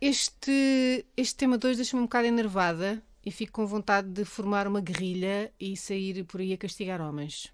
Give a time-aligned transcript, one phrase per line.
[0.00, 4.80] este, este tema 2 deixa-me um bocado enervada e fico com vontade de formar uma
[4.80, 7.52] guerrilha e sair por aí a castigar homens.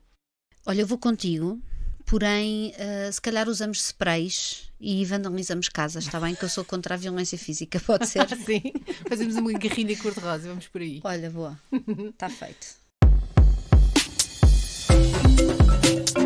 [0.66, 1.60] Olha, eu vou contigo,
[2.06, 6.34] porém, uh, se calhar usamos sprays e vandalizamos casas, está bem?
[6.34, 8.28] Que eu sou contra a violência física, pode ser?
[8.44, 8.72] Sim,
[9.08, 11.00] fazemos uma guerrilha cor-de-rosa, vamos por aí.
[11.04, 11.58] Olha, boa,
[12.10, 12.82] está feito.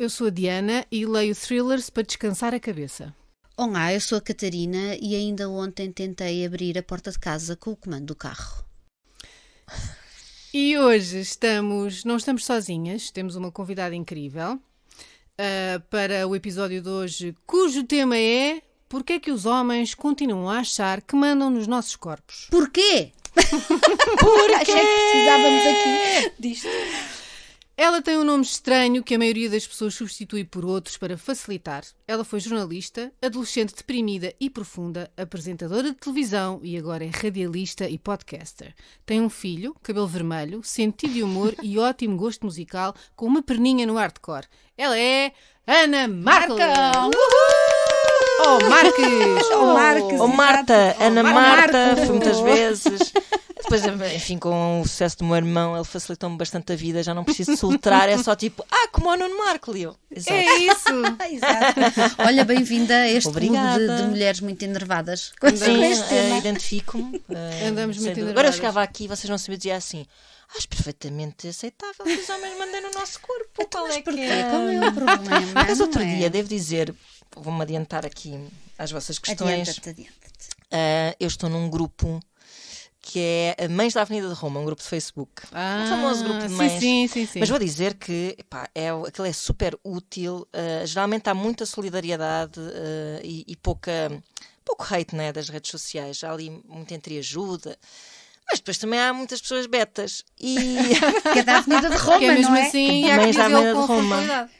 [0.00, 3.14] eu sou a Diana e leio thrillers para descansar a cabeça.
[3.54, 7.72] Olá, eu sou a Catarina e ainda ontem tentei abrir a porta de casa com
[7.72, 8.64] o comando do carro.
[10.54, 16.88] E hoje estamos, não estamos sozinhas, temos uma convidada incrível uh, para o episódio de
[16.88, 21.66] hoje, cujo tema é Porquê é que os homens continuam a achar que mandam nos
[21.66, 22.48] nossos corpos?
[22.50, 23.12] Porquê?
[23.34, 24.54] Porquê?
[24.56, 27.19] Achei que precisávamos aqui disto.
[27.82, 31.82] Ela tem um nome estranho que a maioria das pessoas substitui por outros para facilitar.
[32.06, 37.98] Ela foi jornalista, adolescente deprimida e profunda, apresentadora de televisão e agora é radialista e
[37.98, 38.74] podcaster.
[39.06, 43.86] Tem um filho, cabelo vermelho, sentido de humor e ótimo gosto musical, com uma perninha
[43.86, 44.46] no hardcore.
[44.76, 45.32] Ela é
[45.66, 46.58] Ana Markel!
[48.42, 49.46] Oh, Marques!
[49.52, 50.20] Oh, Marques!
[50.20, 50.96] Oh, Marta!
[51.00, 51.72] Ana Marta.
[51.72, 53.12] Marta, fui muitas vezes.
[53.56, 53.82] Depois,
[54.14, 57.56] enfim, com o sucesso do meu irmão, ele facilitou-me bastante a vida, já não preciso
[57.56, 59.94] soltar, é só tipo, ah, como o Nuno Marco, Leo.
[60.10, 60.32] Exato.
[60.34, 60.88] É isso!
[61.30, 62.16] Exato.
[62.26, 63.96] Olha, bem-vinda a este clube de, Obrigada.
[63.96, 65.32] de mulheres muito enervadas.
[65.56, 67.22] Sim, este eh, identifico-me.
[67.30, 68.30] eh, Andamos muito dúvida.
[68.30, 68.54] Agora eu enervadas.
[68.56, 70.06] chegava aqui e vocês não sabiam dizer assim.
[70.56, 73.68] Acho perfeitamente aceitável que os homens mandem no nosso corpo.
[73.70, 74.42] Qual é que é?
[74.50, 75.52] Qual é o problema?
[75.54, 76.06] Mas outro é?
[76.06, 76.92] dia, devo dizer,
[77.36, 78.38] vou-me adiantar aqui
[78.78, 79.68] às vossas questões.
[79.68, 80.48] Adianta-te, adianta-te.
[80.70, 82.20] Ah, eu estou num grupo
[83.02, 85.42] que é a Mães da Avenida de Roma, um grupo de Facebook.
[85.52, 86.72] Ah, um famoso grupo de mães.
[86.80, 87.40] Sim, sim, sim.
[87.40, 90.46] Mas vou dizer que epá, é, aquilo é super útil.
[90.52, 94.12] ah, geralmente há muita solidariedade ah, e, e pouca,
[94.64, 96.22] pouco hate né, das redes sociais.
[96.22, 97.78] Há ali muita entreajuda.
[98.46, 100.24] Mas depois também há muitas pessoas betas.
[100.38, 100.56] E
[101.32, 102.66] Que é da Avenida de Roma, que é mesmo não é?
[102.66, 104.50] assim há que Mães da Avenida de Roma.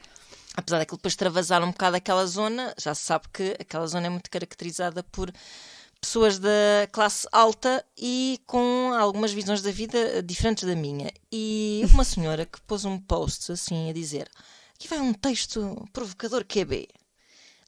[0.57, 4.11] Apesar daquilo depois extravasar um bocado aquela zona, já se sabe que aquela zona é
[4.11, 5.33] muito caracterizada por
[6.01, 11.13] pessoas da classe alta e com algumas visões da vida eh, diferentes da minha.
[11.31, 14.29] E houve uma senhora que pôs um post assim a dizer:
[14.75, 16.89] aqui vai um texto provocador QB.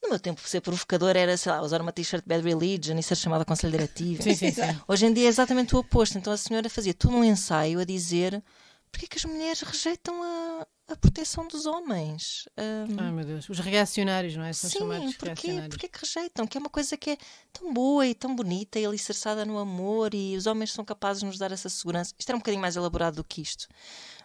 [0.03, 3.15] No meu tempo, ser provocador era, sei lá, usar uma t-shirt Bad Religion e ser
[3.15, 4.21] chamada Conselho Diretivo.
[4.21, 4.63] Sim, sim, sim.
[4.89, 6.19] Hoje em dia é exatamente o oposto.
[6.19, 8.43] Então a senhora fazia todo um ensaio a dizer
[8.91, 12.49] porque é que as mulheres rejeitam a, a proteção dos homens.
[12.57, 14.53] Ahm, Ai meu Deus, os reacionários, não é?
[14.53, 15.53] São Sim, porquê?
[15.69, 16.47] Porquê que rejeitam?
[16.47, 17.17] Que é uma coisa que é
[17.53, 21.27] tão boa e tão bonita e alicerçada no amor e os homens são capazes de
[21.27, 22.15] nos dar essa segurança.
[22.19, 23.67] Isto era um bocadinho mais elaborado do que isto.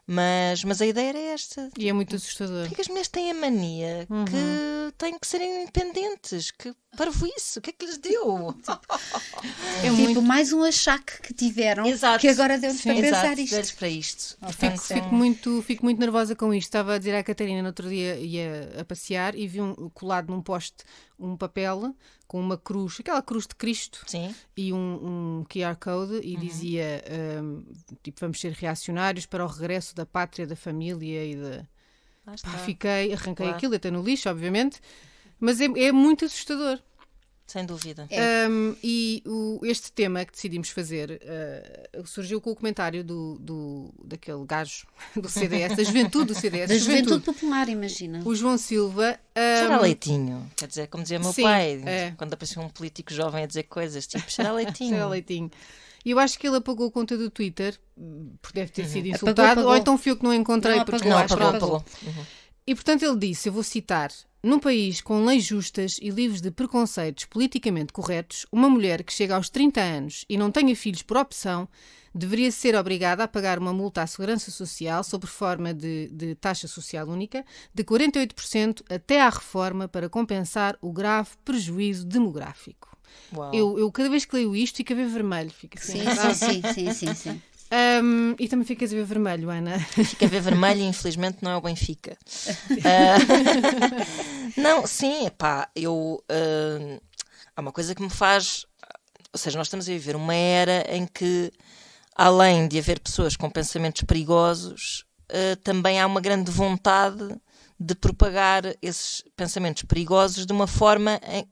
[0.10, 1.70] Mas, mas a ideia era esta.
[1.78, 2.62] E é muito assustador.
[2.62, 4.24] Porquê que as mulheres têm a mania Uhum.
[4.26, 6.50] que têm que serem independentes?
[6.52, 8.54] Que para isso, o que é que lhes deu?
[9.84, 10.22] É Tipo, muito.
[10.24, 12.20] mais um achaque que tiveram Exato.
[12.20, 13.52] que agora deu-nos para pensar Exato, isto.
[13.52, 14.24] deu-lhes para isto.
[14.30, 16.68] Fico, Portanto, fico muito, fico muito nervosa com isto.
[16.68, 20.30] Estava a dizer à Catarina no outro dia, ia a passear e vi um, colado
[20.32, 20.84] num poste
[21.20, 21.96] um papel
[22.28, 27.04] com uma cruz, aquela cruz de Cristo, Sim, e um, um QR Code e dizia
[27.42, 27.64] um,
[28.04, 31.66] tipo, vamos ser reacionários para o regresso da pátria, da família e da.
[32.26, 33.56] Pá, fiquei, arranquei Claro.
[33.56, 34.82] aquilo até no lixo, obviamente,
[35.40, 36.80] mas é, é muito assustador.
[37.46, 38.06] sem dúvida.
[38.10, 38.48] É.
[38.50, 41.22] Um, e o- este tema que decidimos fazer
[41.96, 46.68] uh, surgiu com o comentário do, do, daquele gajo do CDS, da juventude do CDS,
[46.70, 47.10] Da juventude.
[47.10, 48.22] juventude popular, imagina.
[48.26, 49.18] o João Silva.
[49.38, 52.14] Um, leitinho, quer dizer, como dizia meu sim, pai, é.
[52.18, 55.02] quando apareceu um político jovem a dizer coisas tipo a leitinho.
[55.04, 55.50] A leitinho.
[56.06, 57.78] E eu acho que ele apagou a conta do Twitter,
[58.42, 59.72] porque deve ter sido Apagou, insultado, apagou.
[59.72, 60.78] ou então fui eu que não encontrei.
[60.78, 61.86] Não, porque apagou, Não, apagou, que- apagou.
[62.16, 62.26] Uhum.
[62.68, 64.12] E portanto ele disse, eu vou citar,
[64.44, 69.36] num país com leis justas e livres de preconceitos politicamente corretos, uma mulher que chega
[69.36, 71.68] aos 30 anos e não tenha filhos por opção
[72.14, 76.68] deveria ser obrigada a pagar uma multa à Segurança Social sob forma de, de taxa
[76.68, 82.98] social única de 48% até à reforma para compensar o grave prejuízo demográfico.
[83.34, 83.54] Uau.
[83.54, 85.52] Eu, eu cada vez que leio isto fico a ver vermelho.
[85.52, 87.42] Fico assim, Sim, sim, sim, sim, sim, sim.
[87.70, 89.80] Ahm, e também ficas a ver vermelho, Ana.
[89.80, 92.18] Fica a ver vermelho e infelizmente não é o Benfica.
[92.86, 93.18] Ah,
[94.56, 96.24] não, sim, pá, eu.
[96.30, 97.00] ah,
[97.56, 98.66] há uma coisa que me faz.
[99.34, 101.52] Ou seja, nós estamos a viver uma era em que,
[102.16, 107.36] além de haver pessoas com pensamentos perigosos, ah, também há uma grande vontade
[107.80, 111.48] de propagar esses pensamentos perigosos de uma forma em-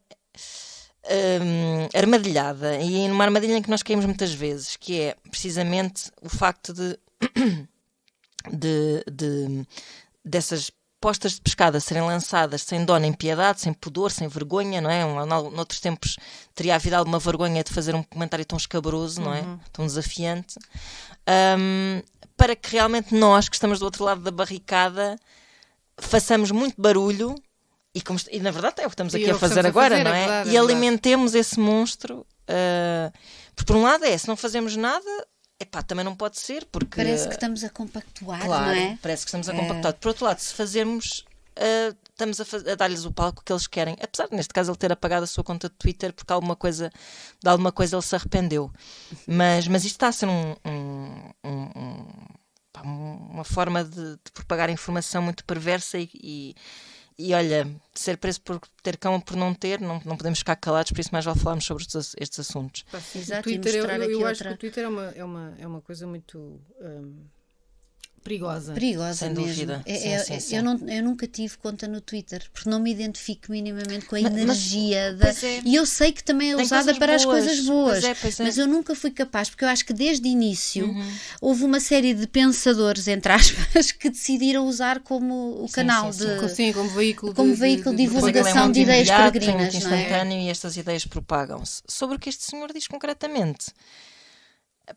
[1.42, 6.30] hum, armadilhada e numa armadilha em que nós caímos muitas vezes, que é precisamente o
[6.30, 6.98] facto de,
[8.52, 9.68] de, de
[10.24, 14.90] dessas postas de pescada serem lançadas sem dó nem piedade, sem pudor, sem vergonha, não
[14.90, 15.06] é?
[15.06, 16.18] Um, noutros tempos
[16.56, 19.42] teria havido alguma vergonha de fazer um comentário tão escabroso, não é?
[19.42, 19.60] Uhum.
[19.72, 20.58] Tão desafiante.
[21.60, 22.02] Um,
[22.36, 25.16] para que realmente nós, que estamos do outro lado da barricada,
[25.98, 27.36] façamos muito barulho
[27.96, 30.04] e, como, e na verdade é o que estamos aqui a fazer agora, a fazer,
[30.04, 30.24] não é?
[30.24, 32.28] é verdade, e é alimentemos esse monstro.
[32.44, 33.18] Uh,
[33.56, 35.28] porque por um lado é, se não fazemos nada,
[35.58, 36.98] epá, também não pode ser, porque.
[36.98, 39.00] Parece que estamos a compactuar, claro, não é?
[39.02, 39.94] Parece que estamos a compactuar.
[39.94, 39.98] É.
[39.98, 41.26] Por outro lado, se fazermos.
[41.58, 43.96] Uh, estamos a, a dar-lhes o palco que eles querem.
[44.02, 46.92] Apesar de, neste caso, ele ter apagado a sua conta de Twitter porque alguma coisa,
[47.42, 48.70] de alguma coisa ele se arrependeu.
[49.26, 55.22] Mas, mas isto está a ser um, um, um, uma forma de, de, propagar informação
[55.22, 56.56] muito perversa e, e
[57.18, 60.56] e olha, ser preso por ter cão ou por não ter, não, não podemos ficar
[60.56, 62.86] calados, por isso mais vale falarmos sobre estes, estes assuntos.
[63.16, 65.82] Exato, Twitter, eu, eu, eu acho que o Twitter é uma, é uma, é uma
[65.82, 66.60] coisa muito.
[66.80, 67.26] Um
[68.26, 68.74] perigosa.
[68.74, 69.46] Perigosa Sem mesmo.
[69.46, 69.84] dúvida.
[69.86, 70.58] É, sim, é, sim, sim.
[70.58, 74.22] Eu, não, eu nunca tive conta no Twitter, porque não me identifico minimamente com a
[74.22, 75.48] mas, energia mas, da.
[75.48, 75.62] É.
[75.64, 77.22] E eu sei que também é Tem usada para boas.
[77.22, 77.92] as coisas boas.
[77.92, 78.44] Pois é, pois é.
[78.44, 81.12] Mas eu nunca fui capaz, porque eu acho que desde o início uhum.
[81.40, 86.50] houve uma série de pensadores, entre aspas, que decidiram usar como o canal de.
[86.50, 89.74] Sim, como veículo como de, veículo de, de divulgação de ideias peregrinas.
[89.74, 90.44] Um instantâneo é?
[90.44, 91.84] e estas ideias propagam-se.
[91.88, 93.68] Sobre o que este senhor diz concretamente.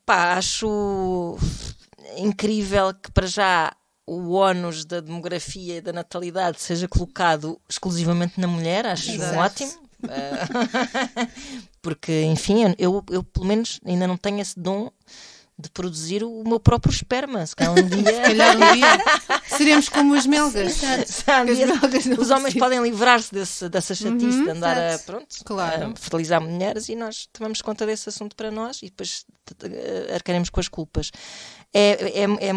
[0.07, 1.39] Pá, acho
[2.17, 3.73] incrível que para já
[4.07, 9.39] o ónus da demografia e da natalidade seja colocado exclusivamente na mulher, acho Exato.
[9.39, 9.89] ótimo.
[10.03, 11.29] Uh,
[11.83, 14.91] porque, enfim, eu, eu pelo menos ainda não tenho esse dom
[15.59, 17.45] de produzir o meu próprio esperma.
[17.45, 18.87] Se calhar um dia, Se calhar um dia
[19.49, 20.81] seremos como as melgas.
[22.19, 23.35] os homens podem livrar-se
[23.69, 25.93] dessa chatice uhum, de andar a, pronto, claro.
[25.93, 29.27] a fertilizar mulheres e nós tomamos conta desse assunto para nós e depois
[30.15, 31.11] arcaremos com as culpas.
[31.75, 32.53] É, é, é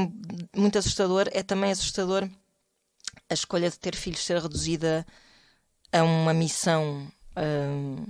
[0.55, 2.29] muito assustador, é também assustador
[3.29, 5.05] a escolha de ter filhos ser reduzida
[5.91, 7.07] a uma missão.
[7.35, 8.05] Um,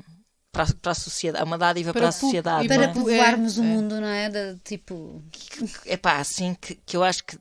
[0.51, 2.67] para, para a sociedade, uma dádiva para, para a sociedade.
[2.67, 2.87] Para é?
[2.89, 4.29] povoarmos é, o mundo, não é?
[4.29, 5.23] De, tipo.
[5.85, 7.37] É pá, assim que, que eu acho que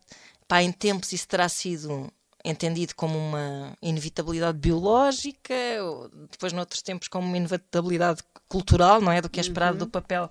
[0.46, 2.12] pá, em tempos isso terá sido
[2.44, 9.20] entendido como uma inevitabilidade biológica, ou depois noutros tempos como uma inevitabilidade cultural, não é?
[9.20, 9.78] Do que é esperado uhum.
[9.80, 10.30] do papel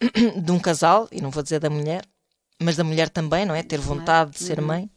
[0.42, 2.04] de um casal, e não vou dizer da mulher,
[2.60, 3.62] mas da mulher também, não é?
[3.62, 4.66] Ter vontade de ser uhum.
[4.66, 4.90] mãe.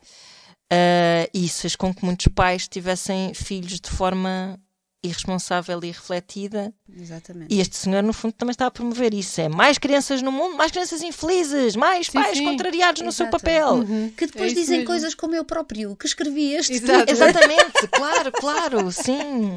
[0.71, 4.57] Uh, e isso fez com que muitos pais tivessem filhos de forma
[5.03, 6.73] irresponsável e refletida.
[6.95, 7.53] Exatamente.
[7.53, 9.41] E este senhor, no fundo, também está a promover isso.
[9.41, 12.45] É mais crianças no mundo, mais crianças infelizes, mais sim, pais sim.
[12.45, 13.05] contrariados Exato.
[13.05, 13.73] no seu papel.
[13.75, 14.11] Uhum.
[14.15, 14.87] Que depois é dizem mesmo.
[14.87, 16.73] coisas como eu próprio, que escrevi este.
[16.73, 17.11] Exato.
[17.11, 19.55] Exatamente, claro, claro, sim.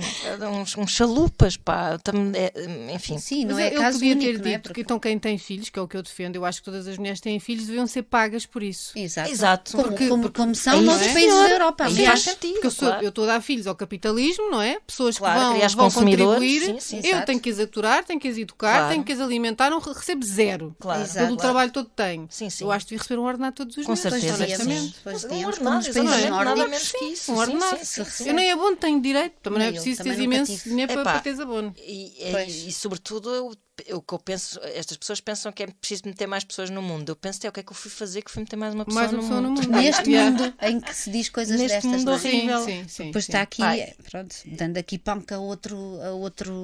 [0.61, 1.99] Uns, uns chalupas, pá.
[2.35, 3.19] É, enfim.
[3.19, 4.58] Sim, não Mas é eu, caso podia único, ter dito é?
[4.58, 4.81] Porque...
[4.81, 6.96] então quem tem filhos, que é o que eu defendo, eu acho que todas as
[6.96, 8.93] mulheres que têm filhos deviam ser pagas por isso.
[8.96, 9.31] Exato.
[9.31, 9.73] Exato.
[9.73, 11.12] Como, porque, como, porque, como são noutros é?
[11.12, 11.91] países da Europa.
[11.91, 12.55] Faz sentido.
[12.55, 13.08] Porque eu, claro.
[13.08, 14.79] estou a dar filhos ao capitalismo, não é?
[14.87, 16.61] Pessoas claro, que vão, vão contribuir.
[16.61, 17.27] Sim, sim, eu exato.
[17.27, 18.89] tenho que as aturar, tenho que as educar, claro.
[18.93, 20.77] tenho que as alimentar, não recebo zero.
[20.79, 21.03] Claro.
[21.03, 21.37] Pelo claro.
[21.37, 22.27] trabalho todo que tenho.
[22.31, 22.65] Sim, sim.
[22.65, 24.05] Eu acho que devia receber um ordenado todos os Com meses.
[24.05, 24.45] Com certeza.
[24.45, 24.97] Honestamente.
[25.03, 27.33] Pois um ordenado, exatamente, nada menos que isso.
[27.33, 27.81] Um ordenado.
[28.27, 29.35] Eu nem abono tenho direito.
[29.43, 31.75] Também não é preciso ter imenso dinheiro para, teres abono.
[31.79, 33.57] E sobretudo
[33.93, 37.08] o que eu penso, estas pessoas pensam que é preciso meter mais pessoas no mundo.
[37.08, 38.84] Eu penso, é o que é que eu fui fazer que fui meter mais uma
[38.84, 39.63] pessoa, mais uma no, pessoa mundo.
[39.63, 39.82] no mundo.
[39.82, 41.91] Neste mundo em que se diz coisas Neste destas.
[41.91, 42.15] mundo é?
[42.15, 42.65] horrível.
[42.65, 43.32] Sim, sim, Depois sim.
[43.32, 43.94] está aqui, Ai.
[44.10, 46.55] pronto, dando aqui panca a outro, a outro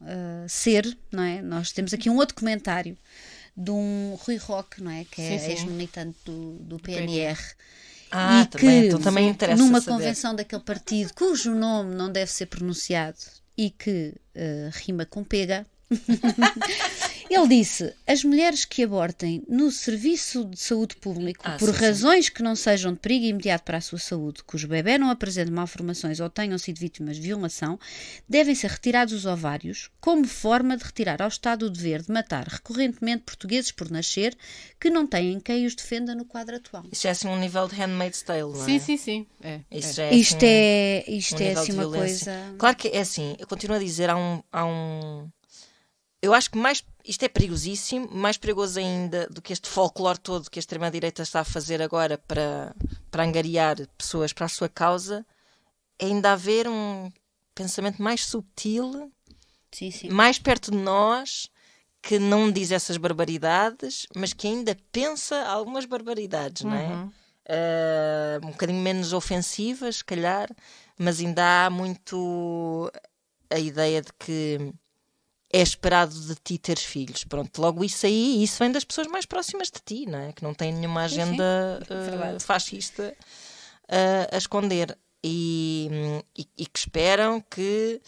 [0.00, 1.40] uh, ser, não é?
[1.40, 2.96] Nós temos aqui um outro comentário
[3.56, 5.04] de um Rui Roque, não é?
[5.04, 7.38] Que é ex-militante do, do PNR.
[8.10, 9.96] Ah, e também, que, então também interessa numa saber.
[9.96, 13.18] convenção daquele partido cujo nome não deve ser pronunciado
[13.56, 15.66] e que uh, rima com pega,
[17.28, 22.26] Ele disse: as mulheres que abortem no serviço de saúde público ah, por sim, razões
[22.26, 22.32] sim.
[22.32, 26.20] que não sejam de perigo imediato para a sua saúde, cujo bebê não apresente malformações
[26.20, 27.78] ou tenham sido vítimas de violação,
[28.28, 32.46] devem ser retirados os ovários, como forma de retirar ao Estado o dever de matar
[32.46, 34.36] recorrentemente portugueses por nascer
[34.80, 36.84] que não têm quem os defenda no quadro atual.
[36.92, 38.64] Isso é assim um nível de handmaid's tale, não é?
[38.64, 39.26] Sim, sim, sim.
[39.42, 40.08] É, Isso é.
[40.08, 42.54] é isto assim, é, isto um é assim uma coisa.
[42.58, 44.42] Claro que é assim, eu continuo a dizer, há um.
[44.52, 45.28] Há um
[46.22, 50.50] eu acho que mais isto é perigosíssimo, mais perigoso ainda do que este folclore todo
[50.50, 52.74] que a extrema-direita está a fazer agora para,
[53.10, 55.24] para angariar pessoas para a sua causa,
[55.98, 57.10] é ainda haver um
[57.54, 59.12] pensamento mais subtil,
[59.70, 60.08] sim, sim.
[60.10, 61.48] mais perto de nós,
[62.02, 66.70] que não diz essas barbaridades, mas que ainda pensa algumas barbaridades, uhum.
[66.70, 67.10] não é?
[67.48, 70.48] Uh, um bocadinho menos ofensivas, se calhar,
[70.98, 72.90] mas ainda há muito
[73.48, 74.72] a ideia de que
[75.56, 77.24] é esperado de ti teres filhos.
[77.24, 80.32] Pronto, logo isso aí, isso vem das pessoas mais próximas de ti, não é?
[80.32, 83.16] Que não têm nenhuma agenda uh, fascista
[83.84, 84.96] uh, a esconder.
[85.24, 85.88] E,
[86.36, 88.00] e, e, que esperam que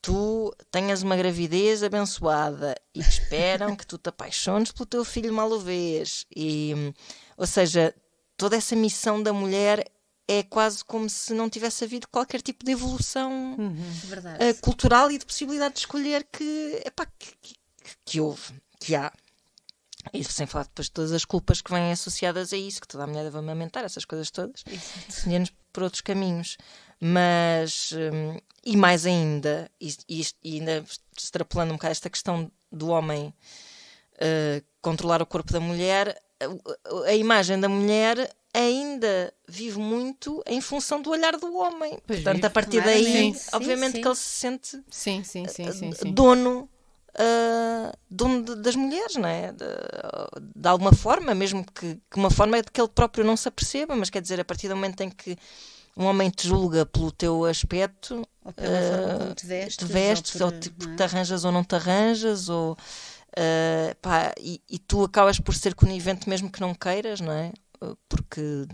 [0.00, 5.34] tu tenhas uma gravidez abençoada e que esperam que tu te apaixones pelo teu filho
[5.34, 6.24] mal o vês.
[6.34, 6.94] E,
[7.36, 7.92] ou seja,
[8.36, 9.84] toda essa missão da mulher
[10.26, 15.18] é quase como se não tivesse havido qualquer tipo de evolução uhum, uh, cultural e
[15.18, 17.54] de possibilidade de escolher que, epá, que, que,
[18.04, 19.12] que houve, que há.
[20.12, 23.04] E sem falar depois de todas as culpas que vêm associadas a isso, que toda
[23.04, 24.62] a mulher deve amamentar, essas coisas todas,
[25.08, 26.58] seguindo por outros caminhos.
[27.00, 30.84] Mas, um, e mais ainda, e, e, e, ainda
[31.16, 33.34] extrapolando um bocado esta questão do homem
[34.14, 36.20] uh, controlar o corpo da mulher,
[37.06, 41.98] a, imagem da mulher ainda vive muito em função do olhar do homem.
[42.06, 45.46] Pois Portanto, vive, a partir daí, sim, obviamente sim, que ele se sente sim, sim,
[45.48, 46.12] sim, sim, sim.
[46.12, 46.68] dono.
[47.16, 49.52] Uh, dono de, das mulheres, não é?
[49.52, 49.64] De,
[50.56, 53.94] de alguma forma, mesmo que, que, uma forma de que ele próprio não se aperceba,
[53.94, 55.38] mas quer dizer, a partir do momento em que
[55.96, 59.92] um homem te julga pelo teu aspecto, ou pela uh, forma como te vestes, te
[59.92, 60.96] vestes ou, por, ou tipo, é?
[60.96, 62.76] te arranjas ou não te arranjas, ou
[63.38, 67.52] uh, pá, e, e, tu acabas por ser conivente mesmo que não queiras, não é?
[68.08, 68.66] porque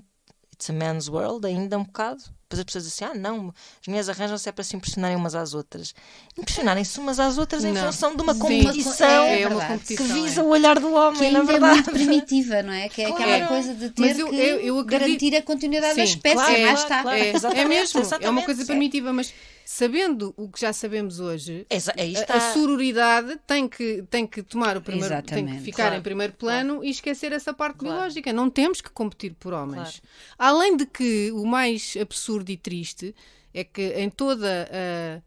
[0.53, 2.23] it's a man's world ainda um bocado.
[2.43, 5.35] Depois as pessoas dizem assim: ah, não, as mulheres arranjam-se é para se impressionarem umas
[5.35, 5.95] às outras.
[6.37, 7.71] Impressionarem-se umas às outras não.
[7.71, 8.41] em função de uma Sim.
[8.41, 10.45] competição, é, é uma competição que visa é.
[10.45, 11.65] o olhar do homem, que na verdade.
[11.65, 12.89] é muito primitiva, não é?
[12.89, 13.23] Que é claro.
[13.23, 14.87] aquela coisa de ter eu, que eu, eu acredito...
[15.01, 16.35] garantir a continuidade Sim, da espécie.
[16.35, 17.03] Claro, é, está.
[17.03, 19.33] Claro, é, é mesmo, é uma coisa primitiva, mas
[19.73, 24.77] sabendo o que já sabemos hoje, Exa a, a sororidade tem que, tem que tomar
[24.77, 25.47] o primeiro, Exatamente.
[25.47, 26.85] tem que ficar claro, em primeiro plano claro.
[26.85, 27.95] e esquecer essa parte claro.
[27.95, 28.33] biológica.
[28.33, 30.03] Não temos que competir por homens.
[30.37, 33.15] Além de que o mais absurdo e triste
[33.55, 35.23] é que em toda a.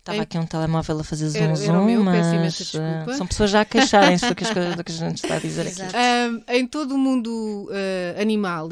[0.00, 0.20] Estava em...
[0.22, 4.28] aqui um telemóvel a fazer zoom, zoom meu, mas uh, são pessoas já a queixarem-se
[4.28, 4.44] do, que
[4.76, 5.80] do que a gente está a dizer aqui.
[5.80, 8.68] Um, em todo o mundo uh, animal,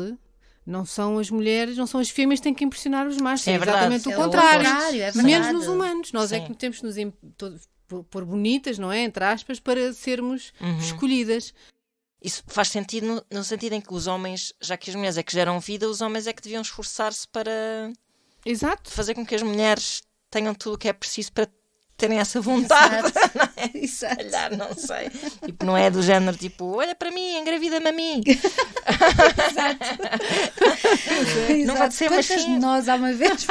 [0.65, 3.47] não são as mulheres, não são as fêmeas que têm que impressionar os machos.
[3.49, 4.65] É, é exatamente o é contrário.
[4.65, 6.13] contrário é Menos nos humanos.
[6.13, 6.37] Nós Sim.
[6.37, 6.97] é que temos que nos
[8.11, 9.01] pôr bonitas, não é?
[9.01, 10.79] Entre aspas, para sermos uhum.
[10.79, 11.53] escolhidas.
[12.23, 15.23] Isso faz sentido no, no, sentido em que os homens, já que as mulheres é
[15.23, 17.93] que geram vida, os homens é que deviam esforçar-se para
[18.47, 18.91] Exato.
[18.91, 21.49] fazer com que as mulheres tenham tudo o que é preciso para
[22.03, 22.97] terem essa vontade.
[22.97, 23.31] Exato.
[23.39, 23.71] Não é?
[23.79, 24.17] Exato.
[24.17, 25.11] Calhar, não sei.
[25.45, 28.23] Tipo, não é do género tipo, olha para mim, engravida-me a mim.
[28.27, 29.87] Exato.
[31.67, 32.55] Não pode ser assim.
[32.55, 33.47] de nós há uma vez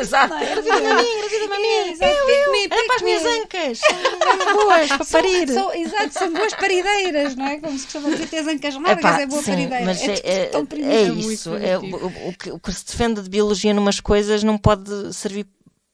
[0.00, 0.34] Exato.
[0.34, 1.96] Engravida-me a mim, engravida-me a mim.
[2.00, 2.52] Eu, eu, eu.
[2.70, 3.80] Olha para as minhas ancas.
[3.80, 5.48] São boas para parir.
[5.48, 7.58] São, exato, são boas parideiras, não é?
[7.58, 9.84] Como se costuma dizer, as ancas largas é boa sim, parideira.
[9.84, 11.54] Mas é, é, é, é isso.
[11.56, 15.46] É, o, o, que, o que se defende de biologia numas coisas não pode servir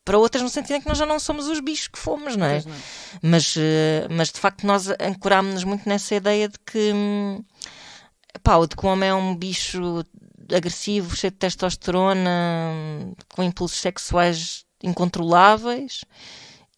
[0.08, 2.46] para outras no sentido em que nós já não somos os bichos que fomos, não
[2.46, 2.62] é?
[2.64, 2.74] Não.
[3.20, 7.44] Mas, eh, mas de facto nós ancorámos-nos muito nessa ideia de que, hum,
[8.42, 10.02] pá, de que o homem é um bicho
[10.50, 12.30] agressivo, cheio de testosterona,
[13.34, 16.06] com impulsos sexuais incontroláveis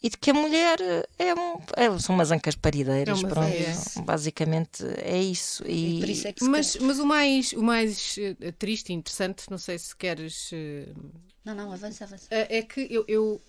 [0.03, 0.79] e de que a mulher
[1.17, 3.47] é, um, é são umas ancas parideiras, é pronto.
[3.47, 4.03] É.
[4.03, 5.63] Basicamente é isso.
[5.65, 6.03] E...
[6.03, 9.79] e isso é mas, mas o mais, o mais eh, triste e interessante, não sei
[9.79, 10.51] se queres
[11.45, 12.27] não, não, avança, avança.
[12.31, 13.41] É, é que eu, eu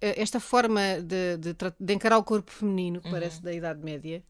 [0.00, 3.12] eh, esta forma de, de, de, encarar o corpo feminino, que uhum.
[3.12, 4.22] parece da Idade Média,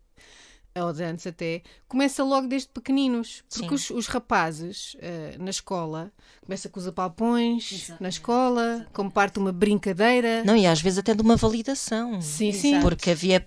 [0.75, 3.43] ou de antes até, começa logo desde pequeninos.
[3.53, 8.03] Porque os, os, rapazes uh, na escola começa com os apalpões Exatamente.
[8.03, 8.93] na escola, Exatamente.
[8.93, 10.45] como parte de uma brincadeira.
[10.45, 12.21] Não, e às vezes até de uma validação.
[12.21, 12.81] Sim, sim.
[12.81, 13.47] Porque havia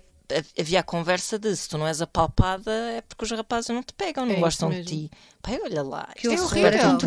[0.58, 3.92] havia a conversa de se tu não és apalpada é porque os rapazes não te
[3.92, 5.10] pegam, não é gostam de ti.
[5.40, 6.98] Pai, olha lá, que é horrível.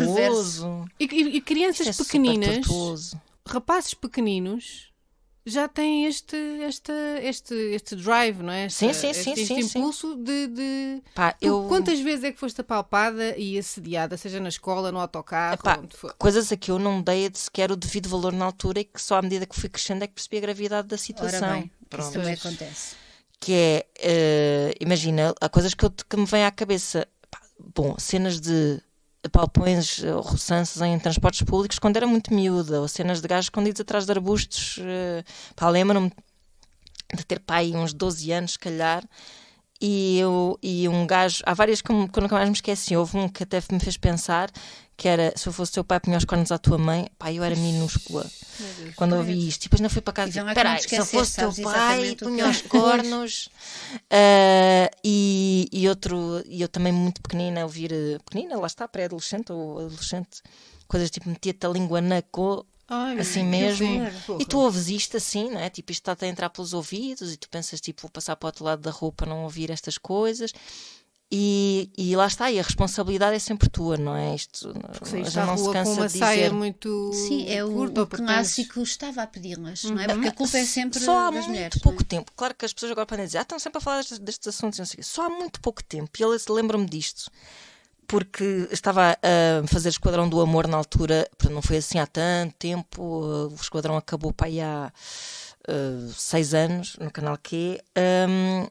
[0.98, 2.66] E, e, e crianças é pequeninas,
[3.46, 4.90] rapazes pequeninos,
[5.46, 6.92] já têm este, este,
[7.22, 8.68] este, este drive, não é?
[8.68, 10.24] sim, sim, sim, este, sim, impulso sim.
[10.24, 10.46] de.
[10.48, 11.02] de...
[11.14, 11.64] Pá, tu, eu...
[11.68, 15.54] Quantas vezes é que foste apalpada e assediada, seja na escola, no autocarro?
[15.54, 15.80] Epá,
[16.18, 19.18] coisas a que eu não dei sequer o devido valor na altura e que só
[19.18, 21.48] à medida que fui crescendo é que percebi a gravidade da situação.
[21.48, 23.05] Ora bem, isso também acontece
[23.40, 27.06] que é, uh, imagina, há coisas que, eu, que me vêm à cabeça.
[27.74, 28.80] Bom, cenas de
[29.32, 33.80] palpões ou roçanças em transportes públicos quando era muito miúda, ou cenas de gajos escondidos
[33.80, 34.78] atrás de arbustos.
[34.78, 35.24] Uh,
[35.54, 36.12] pá, lembro-me
[37.14, 39.04] de ter pai uns 12 anos, se calhar,
[39.80, 42.96] e, eu, e um gajo, há várias que, que eu nunca mais me esqueci.
[42.96, 44.50] Houve um que até me fez pensar
[44.96, 47.08] que era se eu fosse teu pai, punha os cornos à tua mãe.
[47.18, 48.26] Pá, eu era minúscula
[48.78, 49.62] Deus, quando ouvi isto.
[49.62, 52.48] E depois não fui para casa e disse: Espera se eu fosse teu pai, punha
[52.48, 53.48] os cornos.
[53.94, 57.90] uh, e, e outro, e eu também muito pequenina, ouvir,
[58.24, 60.42] pequenina, lá está, pré-adolescente ou adolescente,
[60.88, 63.86] coisas tipo metia-te a língua na cor Ai, assim mesmo.
[64.38, 65.68] E tu ouves isto assim, não é?
[65.68, 68.48] Tipo, isto está a entrar pelos ouvidos e tu pensas, tipo, vou passar para o
[68.48, 70.52] outro lado da para não ouvir estas coisas.
[71.30, 74.36] E, e lá está, e a responsabilidade é sempre tua, não é?
[74.36, 76.52] Isto Porque a saíste gente à não se rua com cansa uma de saia dizer.
[76.52, 80.06] muito Sim, é o, curta, o clássico estava a pedi-las, não é?
[80.06, 81.82] Porque a culpa é sempre Só há das muito mulheres.
[81.82, 82.04] pouco é?
[82.04, 82.30] tempo.
[82.36, 84.78] Claro que as pessoas agora podem dizer, ah, estão sempre a falar destes, destes assuntos,
[84.78, 85.02] e não sei o quê.
[85.02, 86.10] Só há muito pouco tempo.
[86.16, 87.28] E ele lembra-me disto.
[88.06, 93.02] Porque estava a fazer Esquadrão do Amor na altura, não foi assim há tanto tempo.
[93.02, 94.92] O Esquadrão acabou para aí há
[95.68, 97.80] uh, seis anos no canal Q.
[98.28, 98.68] um,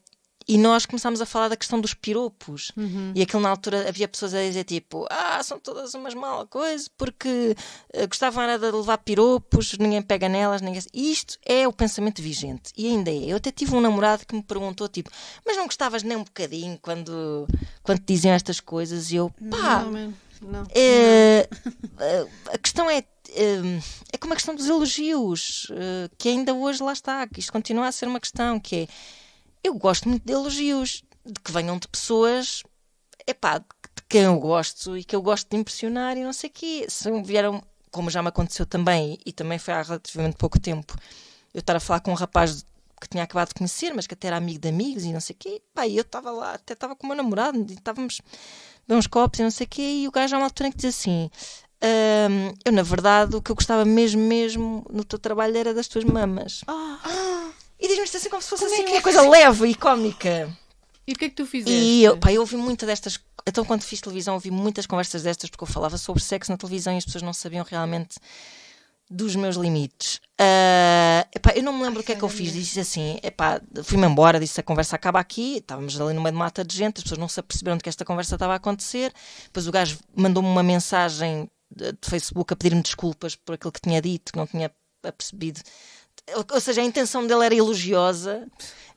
[0.47, 2.71] e nós começámos a falar da questão dos piropos.
[3.15, 6.87] E aquilo na altura havia pessoas a dizer tipo, ah, são todas umas mal coisas,
[6.87, 7.55] porque
[7.93, 10.81] eh, gostavam era de levar piropos, ninguém pega nelas, ninguém.
[10.93, 12.71] E isto é o pensamento vigente.
[12.77, 13.25] E ainda é.
[13.31, 15.09] Eu até tive um namorado que me perguntou, tipo,
[15.45, 17.47] mas não gostavas nem um bocadinho quando,
[17.81, 19.11] quando te diziam estas coisas?
[19.11, 20.63] E eu, pá, Não, man, não.
[20.75, 21.49] eh,
[21.99, 23.03] eh, a questão é.
[24.13, 25.71] é como a questão dos elogios,
[26.17, 28.87] que ainda hoje lá está, que isto continua a ser uma questão, que é
[29.65, 32.61] eu gosto muito de elogios, de que venham de pessoas
[33.27, 33.65] epá, de
[34.07, 36.85] quem eu gosto e que eu gosto de impressionar e não sei o quê.
[36.87, 40.95] Se vieram, como já me aconteceu também, e também foi há relativamente pouco tempo,
[41.53, 42.65] eu estar a falar com um rapaz
[43.01, 45.35] que tinha acabado de conhecer, mas que até era amigo de amigos e não sei
[45.35, 45.61] o quê.
[45.73, 48.99] Pá, e eu estava lá, até estava com o meu namorado, e estávamos a beber
[48.99, 50.77] uns copos e não sei o quê, e o gajo há uma altura em que
[50.77, 51.29] diz assim.
[51.83, 55.87] "Hum, eu, na verdade, o que eu gostava mesmo, mesmo no teu trabalho era das
[55.87, 56.61] tuas mamas.
[57.79, 60.49] E diz-me isto assim como se fosse assim uma coisa leve e cómica.
[61.07, 61.71] E o que é que tu fizeste?
[61.71, 63.19] E eu, pá, eu ouvi muita destas.
[63.47, 66.93] Então, quando fiz televisão, ouvi muitas conversas destas, porque eu falava sobre sexo na televisão
[66.93, 68.17] e as pessoas não sabiam realmente
[69.09, 70.19] dos meus limites.
[70.39, 72.51] Ah, epá, eu não me lembro o que é que eu fiz.
[72.51, 73.19] Disse assim:
[73.83, 75.57] fui-me embora, disse a conversa acaba aqui.
[75.57, 77.83] Estávamos ali no meio de uma mata de gente, as pessoas não se aperceberam de
[77.83, 79.13] que esta conversa estava a acontecer.
[79.45, 83.81] Depois o gajo mandou-me uma mensagem de de Facebook a pedir-me desculpas por aquilo que
[83.81, 84.71] tinha dito, que não tinha
[85.03, 85.61] apercebido.
[86.53, 88.47] Ou- seja, a intenção dele era elogiosa.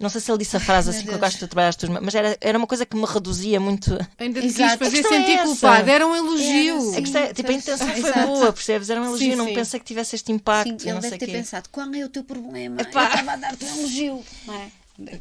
[0.00, 1.90] Não sei se ele disse a frase assim que eu gosto de trabalhar as tuas
[1.90, 3.90] mãos, mas era, era uma coisa que me reduzia muito.
[4.16, 5.44] Ainda te quis fazer é sentir essa.
[5.44, 5.90] culpado.
[5.90, 6.94] Era um elogio.
[6.94, 8.26] Era, É é- tipo, a intenção foi Exato.
[8.28, 8.88] boa, percebes?
[8.90, 9.54] Era um elogio, Sim, não sim.
[9.54, 10.68] pensei que tivesse este impacto.
[10.68, 11.32] Sim, ele não deve sei ter quê.
[11.32, 12.80] pensado: qual é o teu problema?
[12.80, 13.02] Epá.
[13.02, 14.24] Eu estava a dar-te um elogio.
[14.46, 14.68] Não é?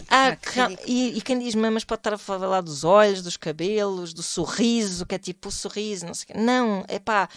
[0.09, 0.59] Ah, que
[0.91, 5.05] e, e quem diz mamas pode estar a falar dos olhos, dos cabelos, do sorriso,
[5.05, 6.33] que é tipo o sorriso, não sei o quê.
[6.39, 7.29] Não, é pá,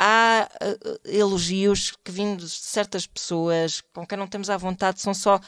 [0.00, 5.12] há ah, elogios que vindos de certas pessoas com quem não temos à vontade, são
[5.12, 5.38] só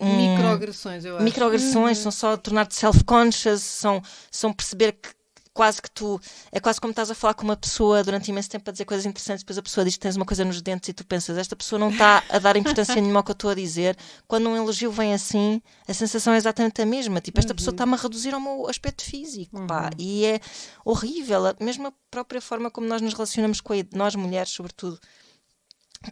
[0.00, 1.24] um, Microagressões, eu acho.
[1.24, 5.10] microagressões, são só tornar-te self-conscious, são, são perceber que
[5.58, 6.20] quase que tu.
[6.52, 9.04] É quase como estás a falar com uma pessoa durante imenso tempo a dizer coisas
[9.04, 11.56] interessantes, depois a pessoa diz que tens uma coisa nos dentes e tu pensas, esta
[11.56, 13.96] pessoa não está a dar importância nenhuma ao que eu estou a dizer.
[14.28, 17.20] Quando um elogio vem assim, a sensação é exatamente a mesma.
[17.20, 19.90] Tipo, esta pessoa está-me a reduzir ao meu aspecto físico, pá.
[19.98, 20.40] E é
[20.84, 21.46] horrível.
[21.48, 24.96] A- Mesmo a própria forma como nós nos relacionamos com a, nós mulheres, sobretudo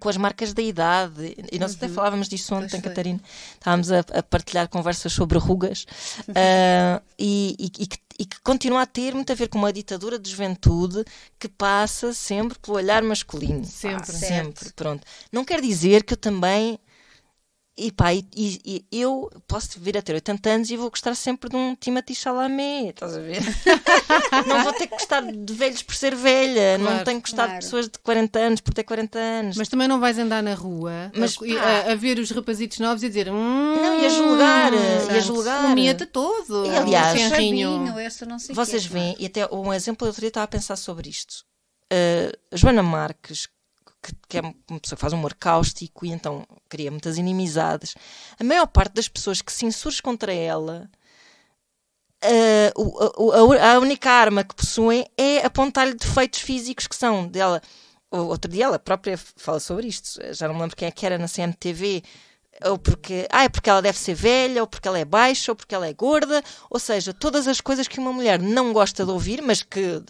[0.00, 1.36] com as marcas da idade.
[1.52, 2.80] E nós até falávamos disso ontem.
[2.80, 3.20] Catarina.
[3.54, 5.86] Estávamos a, a partilhar conversas sobre rugas
[6.34, 9.72] ah, e, e- e que, e que continua a ter muito a ver com uma
[9.72, 11.04] ditadura de juventude
[11.38, 13.64] que passa sempre pelo olhar masculino.
[13.64, 14.12] Sempre.
[14.12, 14.72] sempre.
[14.72, 15.06] Pronto.
[15.30, 16.78] Não quer dizer que eu também.
[17.78, 21.14] E pá, e, e- e eu posso vir a ter 80 anos e vou gostar
[21.14, 23.42] sempre de um Timothy Chalamet, estás a ver?
[24.46, 27.44] não vou ter que gostar de velhos por ser velha, não Claro, tenho que gostar
[27.44, 27.60] claro.
[27.60, 29.56] de pessoas de 40 anos por ter 40 anos.
[29.58, 33.02] Mas também não vais andar na rua Mas, a, a- a ver os rapazitos novos
[33.02, 33.34] e dizer hum,
[33.76, 35.64] Não, e a julgar, e a julgar.
[35.66, 36.64] O mieta todo.
[36.64, 37.20] E, aliás,
[38.06, 40.76] essa não sei Vocês veem, e até um exemplo, eu outro dia estava a pensar
[40.76, 41.44] sobre isto.
[41.92, 43.48] Uh, Joana Marques,
[44.06, 47.94] que, que é uma pessoa que faz um humor cáustico e então cria muitas inimizades,
[48.38, 50.88] a maior parte das pessoas que se insurge contra ela,
[52.24, 52.82] uh,
[53.16, 57.60] o- a, a única arma que possuem é apontar-lhe defeitos físicos que são dela.
[58.10, 61.18] Outro dia ela própria fala sobre isto, já não me lembro quem é que era
[61.18, 62.02] na CMTV.
[62.64, 65.56] Ou porque, ah, é porque ela deve ser velha, ou porque ela é baixa, ou
[65.56, 69.10] porque ela é gorda, ou seja, todas as coisas que uma mulher não gosta de
[69.10, 70.02] ouvir, mas que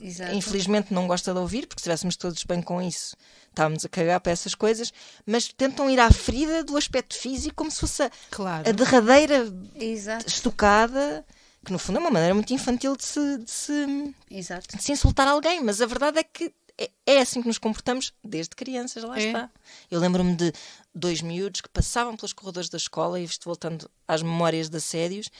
[0.00, 0.34] Exato.
[0.34, 3.16] infelizmente não gosta de ouvir, porque se estivéssemos todos bem com isso,
[3.48, 4.92] estávamos a cagar para essas coisas,
[5.26, 8.68] mas tentam ir à ferida do aspecto físico como se fosse a, Claro.
[8.68, 10.26] a derradeira Exato.
[10.28, 11.24] estocada,
[11.64, 13.86] que no fundo é uma maneira muito infantil de se, de se,
[14.28, 18.12] de se insultar alguém, mas a verdade é que é, é assim que nos comportamos
[18.22, 19.26] desde crianças, lá É.
[19.26, 19.50] está.
[19.90, 20.52] Eu lembro-me de
[20.92, 25.30] dois miúdos que passavam pelos corredores da escola, e isto voltando às memórias de assédios,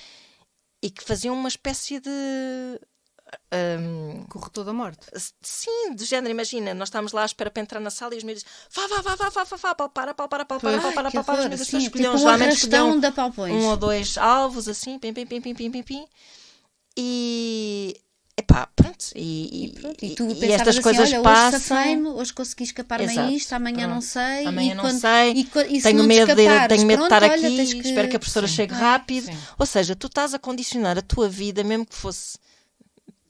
[0.81, 2.11] e que faziam uma espécie de.
[3.81, 5.07] Hum, Corretor da morte.
[5.43, 8.25] Sim, do género, imagina, nós estávamos lá à espera para entrar na sala e os
[8.25, 8.45] miúdos
[8.75, 10.83] vá, vá, vá, vá, vá, vá, vá, palpar, palpar, palpar, Pois.
[10.83, 13.01] palpar, Ai, que palpar, os miúdos escolhiam, tipo um geralmente escolhiam
[13.51, 16.07] um ou dois alvos, assim, pim, pim, pim, pim, pim, pim, pim.
[16.97, 17.97] E,
[18.37, 19.05] Epá, pronto.
[19.15, 21.61] E, E, pronto, e e estas assim, coisas olha, hoje passam.
[21.61, 24.05] safei-me, hoje consegui escapar-me a isto, amanhã não pronto.
[24.05, 24.47] sei.
[24.47, 25.31] Amanhã e não quando, sei,
[25.71, 28.19] e, tenho não medo, de, tenho medo de estar olha, aqui, que- espero que a
[28.19, 28.55] professora Sim.
[28.55, 29.27] chegue Ah, rápido.
[29.27, 29.39] sim.
[29.57, 32.37] Ou seja, tu estás a condicionar a tua vida, mesmo que fosse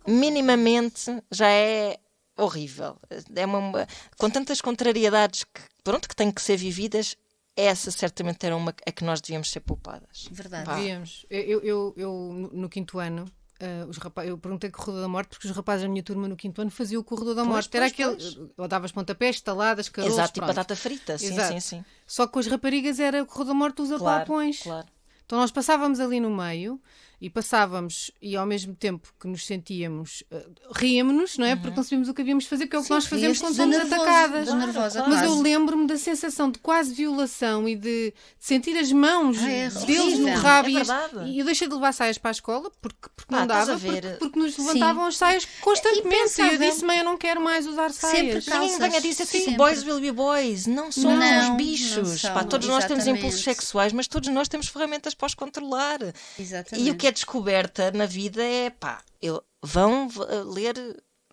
[0.06, 1.98] minimamente, já é
[2.36, 2.96] horrível.
[3.34, 3.86] É uma,
[4.18, 7.16] com tantas contrariedades que, pronto, que têm que ser vividas,
[7.56, 10.26] essa certamente era uma a que nós devíamos ser poupadas.
[10.30, 10.64] Verdade.
[10.66, 10.74] Pá.
[10.76, 11.24] Devíamos.
[11.30, 13.24] Eu, eu, eu, no- quinto ano,
[13.60, 16.36] ah, os rapazes, eu perguntei corredor da morte porque os rapazes da minha turma no
[16.36, 17.76] quinto ano faziam o corredor da Pois, morte.
[17.76, 17.92] Era pois,
[18.32, 18.50] aquele.
[18.56, 20.18] Ou davas pontapés, taladas, caroços.
[20.18, 20.48] Exato, e pronto.
[20.48, 21.52] batata frita, sim, Exato.
[21.52, 21.84] sim, sim.
[22.04, 24.60] Só que com as raparigas era o corredor da morte dos Claro, apalpões.
[24.60, 24.88] claro.
[25.24, 26.78] Então nós passávamos ali no meio
[27.20, 30.37] e passávamos, e ao mesmo tempo que nos sentíamos, uh,
[30.74, 31.57] ríamos-nos, não é?
[31.57, 33.38] Porque não sabíamos o que havíamos de fazer, que é o que Sim, nós fazemos
[33.38, 34.55] quando somos nervoso, atacadas.
[34.55, 35.24] nervosa, Mas quase.
[35.27, 39.68] eu lembro-me da sensação de quase violação e de, de sentir as mãos Ah, é
[39.70, 40.68] deles no rabo.
[40.68, 43.46] É e, e eu deixei de levar saias para a escola porque, porque Pá, não
[43.46, 44.03] dava, a ver.
[44.03, 46.05] porque, porque nos levantavam as saias constantemente.
[46.07, 46.59] E, eu pensável.
[46.59, 48.44] disse, mãe, eu não quero mais usar Sempre saias.
[48.44, 48.61] calças.
[48.70, 49.44] Ninguém me venha dizer Sempre.
[49.46, 50.66] tipo, boys will be boys.
[50.66, 52.20] Não somos Não, não bichos.
[52.20, 53.18] são, Pá, todos nós temos exatamente.
[53.20, 55.98] impulsos sexuais, mas todos nós temos ferramentas para os controlar.
[56.38, 56.88] Exatamente.
[57.04, 60.74] E que é descoberta na vida é, pá, eu, vão v- ler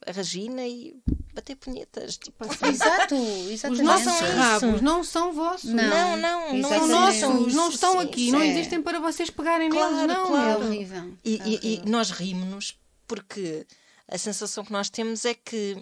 [0.05, 0.95] a Regina e
[1.33, 2.17] bater punhetas.
[2.17, 3.83] Tipo, Exato, Os exatamente.
[3.83, 5.69] nossos Não rabos não são vossos.
[5.71, 5.83] Não.
[5.83, 8.31] não, não, não, São nossos, não estão Sim, aqui, sim.
[8.31, 8.47] não é.
[8.47, 10.25] existem para vocês pegarem Claro, neles, não.
[10.25, 10.65] É claro.
[10.65, 11.13] horrível.
[11.23, 11.85] E, É e- e horrível.
[11.87, 13.65] nós rimos-nos porque
[14.09, 15.77] a sensação que nós temos é que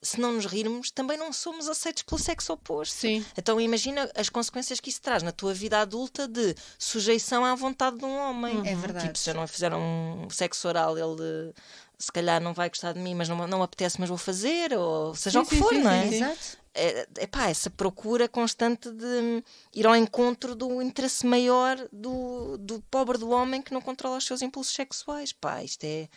[0.00, 2.94] se não nos rirmos, também não somos aceitos pelo sexo oposto.
[2.94, 3.24] Sim.
[3.36, 7.98] Então imagina as consequências que isso traz na tua vida adulta de sujeição à vontade
[7.98, 8.62] de um homem.
[8.64, 9.06] É verdade.
[9.06, 11.52] Tipo, se eu não fizer um sexo oral, ele
[11.98, 14.72] se calhar não vai gostar de mim, mas não, não me apetece, mas vou fazer,
[14.72, 16.08] ou seja Sim, o que sim, for, sim, não é?
[16.08, 16.14] sim.
[16.14, 16.58] Exato.
[16.74, 19.42] é, epá, essa procura constante de
[19.74, 24.24] ir ao encontro do interesse maior do, do pobre do homem que não controla os
[24.24, 25.32] seus impulsos sexuais.
[25.32, 26.08] Pá, isto é.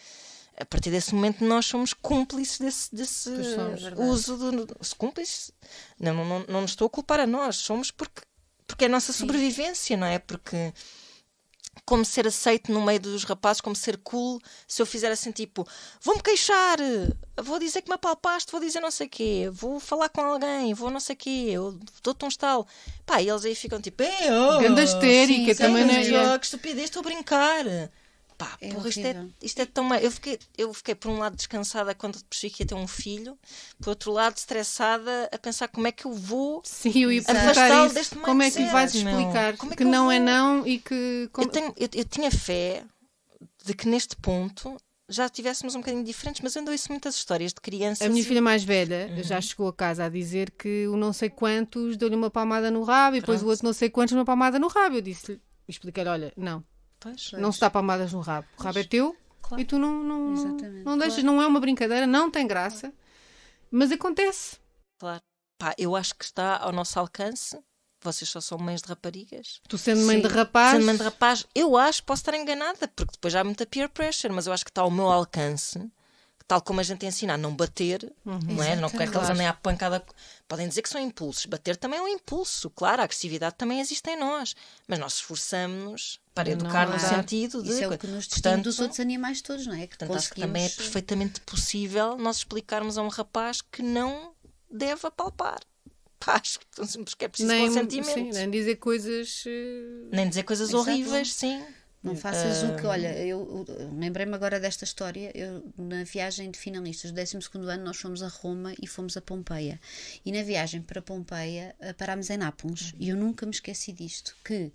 [0.57, 4.01] A partir desse momento nós somos cúmplices desse, desse somos, verdade.
[4.01, 4.67] uso do.
[4.97, 5.51] Cúmplices?
[5.99, 8.21] Não, não, não, não nos estou a culpar a nós, somos porque,
[8.67, 10.19] porque é a nossa sobrevivência, não é?
[10.19, 10.73] Porque
[11.85, 15.67] como ser aceito no meio dos rapazes, como ser cool, se eu fizer assim tipo,
[16.01, 16.77] vou-me queixar,
[17.41, 20.89] vou dizer que me apalpaste, vou dizer não sei quê, vou falar com alguém, vou
[20.89, 22.67] não sei quê, eu dou-te um estalo.
[23.05, 26.33] Pá, e eles aí ficam tipo, é, oh, Ganda histérica, sim, também não sim, é.
[26.33, 27.65] oh, que estupidez, estou a brincar.
[28.43, 29.99] Pá, É porra, isto é, isto é tão mal.
[29.99, 33.37] Eu fiquei, eu fiquei, por um lado, descansada quando percebi que ia ter um filho,
[33.79, 37.93] por outro lado, estressada a pensar como é que eu vou Afastá-lo isso.
[37.93, 40.25] deste Como é que lhe vais mindset, explicar Como é que, que não é vou?
[40.25, 41.29] não e que.
[41.31, 42.83] como- Eu, tenho, eu, eu tinha fé
[43.65, 44.75] de que neste ponto
[45.07, 48.05] já estivéssemos um bocadinho diferentes, mas eu ainda ouço muitas histórias de crianças.
[48.07, 49.23] A minha e- filha mais velha Uhum.
[49.23, 52.81] já chegou a casa a dizer que o não sei quantos deu-lhe uma palmada no
[52.83, 53.51] rabo e depois o Pronto.
[53.51, 54.95] outro não sei quantos uma palmada no rabo.
[54.95, 56.63] Eu disse-lhe, expliquei-lhe: olha, não,
[57.01, 57.31] Pois.
[57.33, 58.47] não se dá palmadas no rabo.
[58.57, 59.61] O rabo é teu Claro.
[59.61, 60.85] e tu não, não, Exatamente.
[60.85, 62.93] não deixas, não é uma brincadeira, não tem graça,
[63.69, 64.57] mas acontece.
[64.99, 65.21] Claro.
[65.57, 67.59] Pá, eu acho que está ao nosso alcance.
[68.03, 69.61] Vocês só são mães de raparigas.
[69.69, 70.27] Tu sendo mãe Sim.
[70.27, 73.43] de rapaz, Sendo mãe de rapaz, eu acho, posso estar enganada, porque depois já há
[73.43, 75.79] muita peer pressure, mas eu acho que está ao meu alcance,
[76.47, 78.75] tal como a gente ensina a não bater, não é?
[78.75, 79.33] Não quero que eles Claro.
[79.33, 80.03] andem à pancada.
[80.47, 81.45] Podem dizer que são impulsos.
[81.45, 84.55] Bater também é um impulso, claro, a agressividade também existe em nós,
[84.87, 86.99] mas nós esforçamos-nos para Não educar no há.
[86.99, 87.69] sentido de.
[87.69, 89.81] Isso é o que nos distingue Portanto, dos outros animais todos, não é?
[89.87, 93.81] Que Portanto, acho que também é conseguimos- perfeitamente possível nós explicarmos a um rapaz que
[93.83, 94.33] não
[94.69, 95.59] deve apalpar.
[96.27, 96.65] Acho que
[97.25, 98.13] é preciso nem, consentimento.
[98.13, 99.43] sim, nem dizer coisas.
[99.47, 100.83] eh, Nem dizer coisas Exato.
[100.89, 101.63] horríveis, sim.
[102.03, 105.31] Não faças o que, olha, eu, eu lembrei-me agora desta história.
[105.35, 107.37] Eu, na viagem de finalistas do 12
[107.69, 109.79] ano, nós fomos a Roma e fomos a Pompeia.
[110.25, 112.95] E na viagem para Pompeia eh, parámos em Nápoles.
[112.99, 114.71] E eu nunca me esqueci disto: que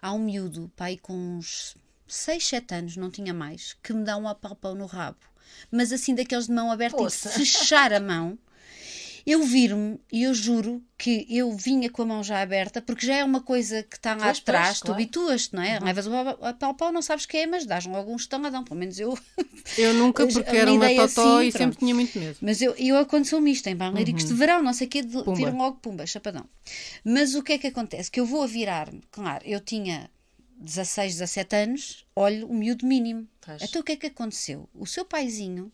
[0.00, 4.16] há um miúdo, pai com uns 6, 7 anos, não tinha mais, que me dá
[4.16, 5.18] um apalpão no rabo.
[5.72, 8.38] Mas assim, daqueles de mão aberta e de fechar a mão.
[9.30, 13.16] Eu viro-me e eu juro que eu vinha com a mão já aberta, porque já
[13.16, 14.94] é uma coisa que está lá Pois, pois, atrás, tu claro.
[14.94, 15.68] habituas-te, não Uhum.
[15.68, 15.78] é?
[15.80, 16.12] Levas o
[16.46, 19.16] apalpão, não sabes o que é, mas dás algum estaladão, pelo menos eu.
[19.76, 22.36] Eu nunca, porque era uma ideia totó assim, e sempre tinha muito medo.
[22.40, 25.24] Mas eu, eu aconteceu-me isto em Balneáricos de verão, não sei o quê, de, Uhum.
[25.24, 25.36] Pumba.
[25.36, 26.46] viram logo pumba, chapadão.
[27.04, 28.10] Mas o que é que acontece?
[28.10, 30.10] Que eu vou a virar-me, claro, eu tinha
[30.58, 33.28] 16, 17 anos, olho o miúdo mínimo.
[33.44, 33.62] Pois.
[33.62, 34.68] Então o que é que aconteceu?
[34.74, 35.70] O seu paizinho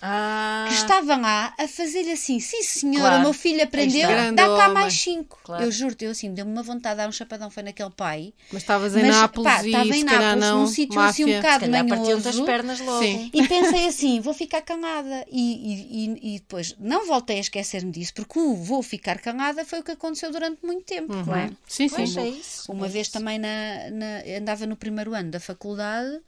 [0.00, 3.16] Ah, que estavam lá a fazer-lhe assim: sim, senhora, Claro.
[3.18, 4.68] o meu filho aprendeu, dá cá homem.
[4.74, 5.38] mais cinco.
[5.42, 5.64] Claro.
[5.64, 8.32] Eu juro-te, eu assim, deu-me uma vontade de dar um chapadão, foi naquele pai.
[8.52, 10.60] Mas estavas em Mas, Nápoles pá, e estava em Nápoles, não.
[10.60, 12.44] num sítio assim um bocado manhoso.
[12.44, 13.02] pernas logo.
[13.02, 13.30] Sim.
[13.32, 15.24] E pensei assim, vou ficar calada.
[15.30, 19.64] E, e, e, e depois não voltei a esquecer-me disso, porque o vou ficar calada
[19.64, 21.50] foi o que aconteceu durante muito tempo, não é?
[21.66, 22.20] Sim, Pois sim.
[22.20, 22.70] é isso.
[22.72, 23.18] Uma é vez isso.
[23.18, 26.20] também na, na- andava no primeiro ano da faculdade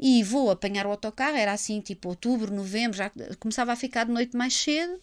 [0.00, 4.12] e vou apanhar o autocarro, era assim tipo outubro, novembro, já começava a ficar de
[4.12, 4.98] noite mais cedo,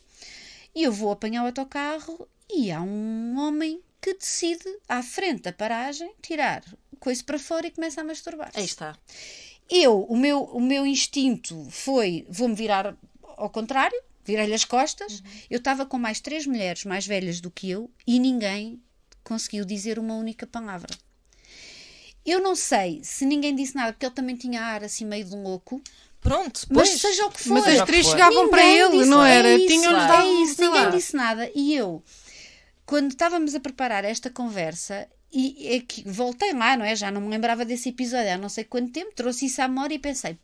[0.73, 5.53] e eu vou apanhar o autocarro e há um homem que decide, à frente da
[5.53, 6.63] paragem, tirar
[6.99, 8.51] coisa para fora e começa a masturbar.
[8.55, 8.97] Aí está.
[9.69, 15.21] Eu, o meu, o meu instinto foi, vou-me virar ao contrário, virei-lhe as costas.
[15.49, 18.81] Eu estava com mais três mulheres mais velhas do que eu e ninguém
[19.23, 20.89] conseguiu dizer uma única palavra.
[22.27, 25.33] Eu não sei se ninguém disse nada, porque ele também tinha ar assim meio de
[25.35, 25.81] um louco,
[26.19, 27.01] Pronto, mas pois.
[27.01, 27.53] seja o que for.
[27.53, 29.53] Mas as três chegavam para ele, disse- não é era?
[29.55, 30.89] isso, Tinham-lhes é dado, isso, sei ninguém lá.
[30.89, 31.51] disse nada.
[31.55, 32.03] E eu,
[32.85, 36.95] quando estávamos a preparar esta conversa, e é que voltei lá, não é?
[36.95, 39.95] Já não me lembrava desse episódio há não sei quanto tempo, trouxe isso à memória
[39.95, 40.37] e pensei.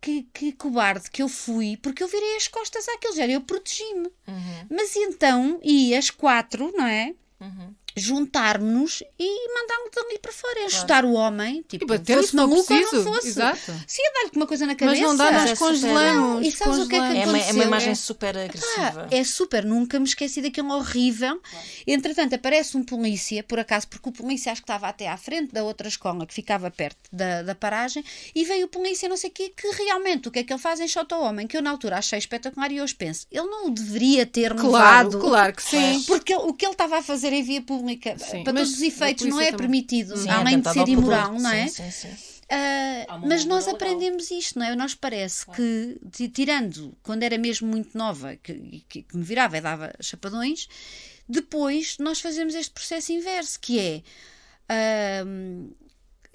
[0.00, 4.08] Que, que cobarde que eu fui, porque eu virei as costas àquele género, eu protegi-me.
[4.26, 7.14] Uhum, Mas então, e as quatro, não é?
[7.38, 7.74] uhum.
[7.96, 12.72] Juntar-nos e mandar-nos dali para fora, ajudar o homem, tipo, E bater-se fosse não maluco
[12.74, 13.28] ou não fosse.
[13.28, 13.72] Exato.
[13.86, 15.02] Se ia dar-lhe uma coisa na Mas cabeça.
[15.02, 16.30] não dá, Mas nós é super- congelamos.
[16.30, 17.28] Não, e sabes o que é que É congelamos.
[17.30, 17.66] uma, é uma aconteceu?
[17.66, 19.08] imagem É- super agressiva.
[19.10, 21.40] é super, nunca me esqueci daquilo horrível.
[21.86, 25.52] Entretanto, aparece um polícia, por acaso, porque o polícia acho que estava até à frente
[25.52, 29.30] da outra escola que ficava perto da, da paragem, e veio o polícia, não sei
[29.30, 30.80] o quê, que realmente o que é que ele faz?
[30.80, 33.70] Enxota o homem, que eu na altura achei espetacular e hoje penso, ele não o
[33.70, 35.18] deveria ter Claro, levado.
[35.18, 36.02] claro que sim.
[36.06, 37.79] Porque ele- o que ele estava a fazer em via pública,
[38.18, 39.58] Sim, para mas todos os efeitos, não é também.
[39.58, 41.68] permitido, Sim, além de atentado ser imoral, não é?
[41.68, 42.30] Sim, sim, sim.
[43.08, 43.74] Uma mas nós moral legal.
[43.74, 44.74] aprendemos isto, não é?
[44.74, 49.56] Nós parece que, ti- tirando quando era mesmo muito nova, que, que- que me virava
[49.56, 50.68] e dava chapadões,
[51.28, 54.02] depois nós fazemos este processo inverso, que é
[54.68, 55.70] ahm,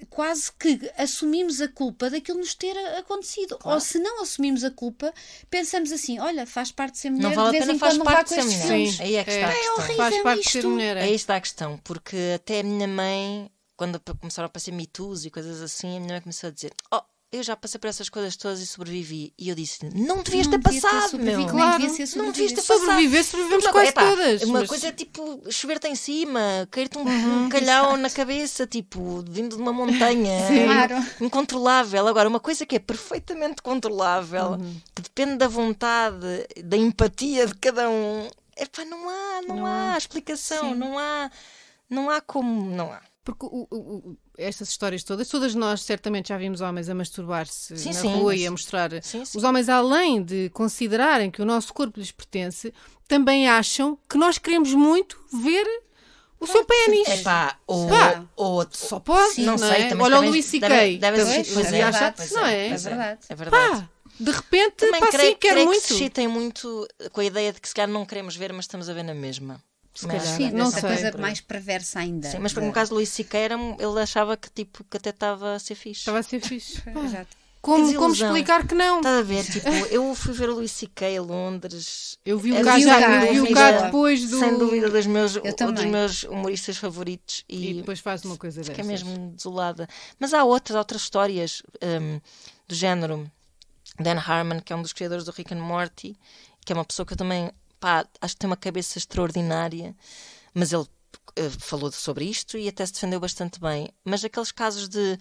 [0.09, 3.57] quase que assumimos a culpa daquilo nos ter acontecido.
[3.57, 3.75] Claro.
[3.75, 5.13] Ou se não assumimos a culpa,
[5.49, 7.97] pensamos assim: olha, faz parte de ser mulher, Não vale de vez pena, em quando
[7.97, 8.75] não vá parte com de ser estes mulher.
[8.77, 9.01] filmes.
[9.01, 9.73] Aí é que está a questão.
[9.75, 9.95] horrível.
[9.97, 10.69] Faz parte de ser isto.
[10.69, 10.97] mulher.
[10.97, 11.01] é.
[11.03, 15.29] Aí está a questão, porque até a minha mãe, quando começaram a aparecer mitos e
[15.31, 17.01] coisas assim, a minha mãe começou a dizer: Oh,
[17.37, 19.33] eu já passei por essas coisas todas e sobrevivi.
[19.37, 21.63] E eu disse: Não devias Não ter devia ter passado, sobrevivido, meu.
[21.65, 22.79] Claro, devia ser não devias ter passado.
[22.79, 24.43] Sobreviver, sobrevivemos Uma quase coisa- epá, todas.
[24.43, 28.65] Uma mas- coisa é tipo chover-te em cima, cair-te um, Uhum, um calhau na cabeça,
[28.67, 30.39] tipo, vindo de uma montanha.
[30.47, 30.65] Sim.
[30.65, 30.95] Claro.
[31.21, 32.07] Incontrolável.
[32.07, 34.75] Agora, uma coisa que é perfeitamente controlável, Uhum.
[34.95, 36.25] que depende da vontade,
[36.63, 38.27] da empatia de cada um.
[38.57, 39.97] Epá, não há, não, Não há há.
[39.97, 40.75] explicação, Sim.
[40.75, 41.29] não há,
[41.89, 43.01] não há como, não há.
[43.23, 43.77] Porque o- o-
[44.11, 48.31] o- estas histórias todas, todas nós certamente já vimos homens a masturbar-se na sim, rua
[48.33, 48.91] mas- e a mostrar.
[49.03, 49.37] Sim, sim.
[49.37, 52.73] Os homens, além de considerarem que o nosso corpo lhes pertence,
[53.07, 55.65] também acham que nós queremos muito ver
[56.39, 57.07] o seu pênis.
[57.07, 58.25] Epá, ou, Pá.
[58.35, 59.95] ou Só pode, não, não, sei, é?
[59.95, 60.67] Olha o Luís C.K.
[60.67, 62.67] devem Também- existir- pois é, acha- pois não é?
[62.67, 63.19] É verdade.
[63.29, 63.79] É verdade.
[63.81, 65.81] Pá, de repente, Também pá, creio, sim, quero creio muito.
[65.81, 68.65] que se excitem muito com a ideia de que se calhar não queremos ver, mas
[68.65, 69.61] estamos a ver na mesma.
[69.95, 70.89] Se Mas- calhar, Sim, não essa sei.
[70.89, 72.29] coisa mais perversa ainda.
[72.29, 75.55] Sim, mas Da- no caso do Luís Siqueira, ele achava que, tipo, que até estava
[75.55, 76.01] a ser fixe.
[76.01, 76.81] Estava a ser fixe.
[76.93, 77.37] Pá, Exato.
[77.61, 78.97] Como, como explicar que não?
[78.97, 79.43] Estás a ver?
[79.43, 81.17] Tipo, eu fui ver o Luís C.K.
[81.17, 82.19] a Londres.
[82.23, 83.81] Eu vi Eu o cá já, vi o cá já.
[83.85, 84.37] depois do.
[84.37, 87.43] Sem dúvida, dos meus, um dos meus humoristas favoritos.
[87.49, 89.01] E E, depois faz uma coisa fiquei dessas.
[89.03, 89.87] mesmo desolada.
[90.19, 92.19] Mas há outras, outras histórias hum,
[92.67, 93.31] do género.
[93.99, 96.15] Dan Harmon, que é um dos criadores do Rick and Morty,
[96.65, 97.49] que é uma pessoa que eu também
[97.85, 99.95] pá, acho que tem uma cabeça extraordinária,
[100.55, 100.87] mas ele
[101.35, 103.89] eh, falou sobre isto e até se defendeu bastante bem.
[104.03, 105.19] Mas aqueles casos de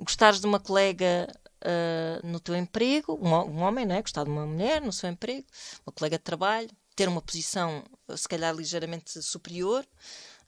[0.00, 1.28] gostares de uma colega
[1.60, 4.00] eh, no teu emprego, um, um homem, não é?
[4.00, 5.46] Gostar de uma mulher no seu emprego,
[5.86, 9.86] uma colega de trabalho, ter uma posição eh, se calhar ligeiramente superior,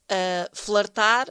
[0.09, 1.28] eh, flertar,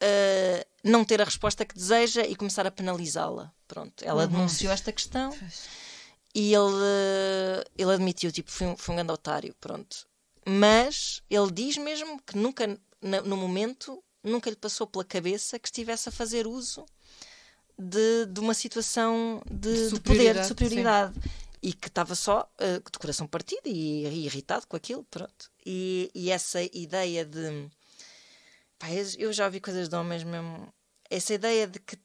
[0.00, 3.52] eh, não ter a resposta que deseja e começar a penalizá-la.
[3.66, 5.32] Pronto, ela denunciou esta questão
[6.34, 10.06] e ele, ele admitiu, tipo, foi um, foi um grande otário, pronto.
[10.46, 12.66] Mas ele diz mesmo que nunca,
[13.00, 16.84] na- no momento, nunca lhe passou pela cabeça que estivesse a fazer uso
[17.78, 21.14] de, de uma situação de, de poder, de Superioridade, superioridade.
[21.62, 25.50] E que estava só eh, de coração partido e, e irritado com aquilo, pronto.
[25.64, 27.70] E, e essa ideia de.
[28.78, 30.68] Pá, eu já ouvi coisas de homens mesmo.
[31.08, 31.96] Essa ideia de que.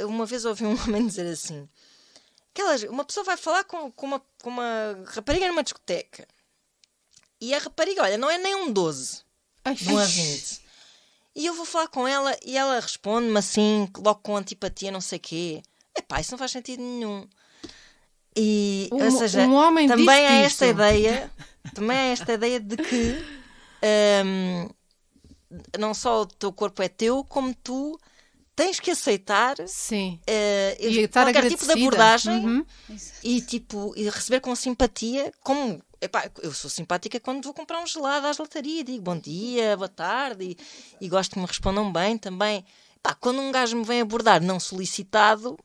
[0.00, 1.68] Uma vez ouvi um homem dizer assim:
[2.54, 6.26] aquelas, uma pessoa vai falar com, com, uma, com uma rapariga numa discoteca
[7.40, 9.22] e a rapariga, olha, não é nem um 12,
[9.64, 10.60] Ai, não é 20.
[11.36, 15.18] E eu vou falar com ela e ela responde-me assim, logo com antipatia, não sei
[15.18, 15.62] quê.
[15.96, 17.26] Epá, isso não faz sentido nenhum.
[18.36, 20.74] E, Um- ou seja, um homem também há esta isso.
[20.74, 21.30] ideia,
[21.74, 23.24] também há esta ideia de que
[24.24, 24.68] hum,
[25.78, 27.98] não só o teu corpo é teu, como tu
[28.56, 30.18] tens que aceitar Sim.
[30.26, 32.66] eh, E qualquer tipo de abordagem Uhum.
[33.22, 37.86] e tipo e receber com simpatia como epá, eu sou simpática quando vou comprar um
[37.86, 40.44] gelado à gelataria digo bom dia, boa tarde
[41.00, 42.64] e, e gosto que me respondam bem também
[42.96, 45.58] Epá, quando um gajo me vem abordar não solicitado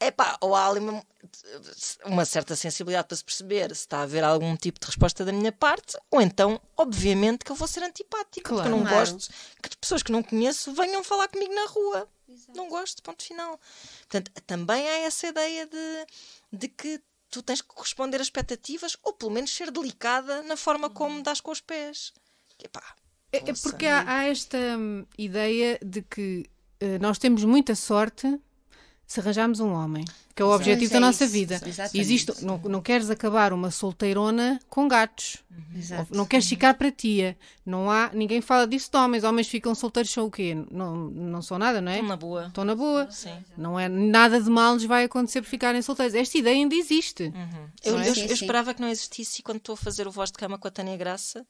[0.00, 1.04] epá, ou há ali uma,
[2.06, 5.32] uma certa sensibilidade para se perceber se está a haver algum tipo de resposta da
[5.32, 8.96] minha parte ou então obviamente que eu vou ser antipática porque eu não Claro.
[9.12, 9.32] gosto
[9.62, 12.08] que pessoas que não conheço venham falar comigo na rua
[12.54, 13.58] não gosto, ponto final.
[14.00, 16.06] Portanto, também há essa ideia de,
[16.52, 20.88] de que tu tens que corresponder a expectativas ou pelo menos ser delicada na forma
[20.88, 22.12] como dás com os pés.
[22.56, 22.82] Que, pá,
[23.32, 28.38] É, é porque há, há esta hum, ideia de que eh, nós temos muita sorte
[29.10, 30.04] se arranjarmos um homem,
[30.36, 30.60] que é o Exato.
[30.62, 31.54] objetivo é da nossa isso, vida.
[31.66, 31.98] exatamente.
[31.98, 35.38] Existe, não, não queres acabar uma solteirona com gatos.
[35.74, 36.14] Exato.
[36.16, 37.36] Não queres ficar para tia.
[37.66, 39.24] Não há, ninguém fala disso de homens.
[39.24, 40.54] Homens ficam solteiros são o quê?
[40.70, 41.96] Não, não são nada, não é?
[41.96, 42.46] Estou na boa.
[42.46, 43.10] Estão na boa.
[43.10, 43.36] Sim.
[43.58, 46.14] Não é nada de mal lhes vai acontecer por ficarem solteiros.
[46.14, 47.32] Esta ideia ainda existe.
[47.82, 48.04] Eu, Não é?
[48.04, 48.26] eu- eu sim.
[48.32, 50.70] esperava que não existisse e quando estou a fazer o voz de cama com a
[50.70, 51.44] Tânia Graça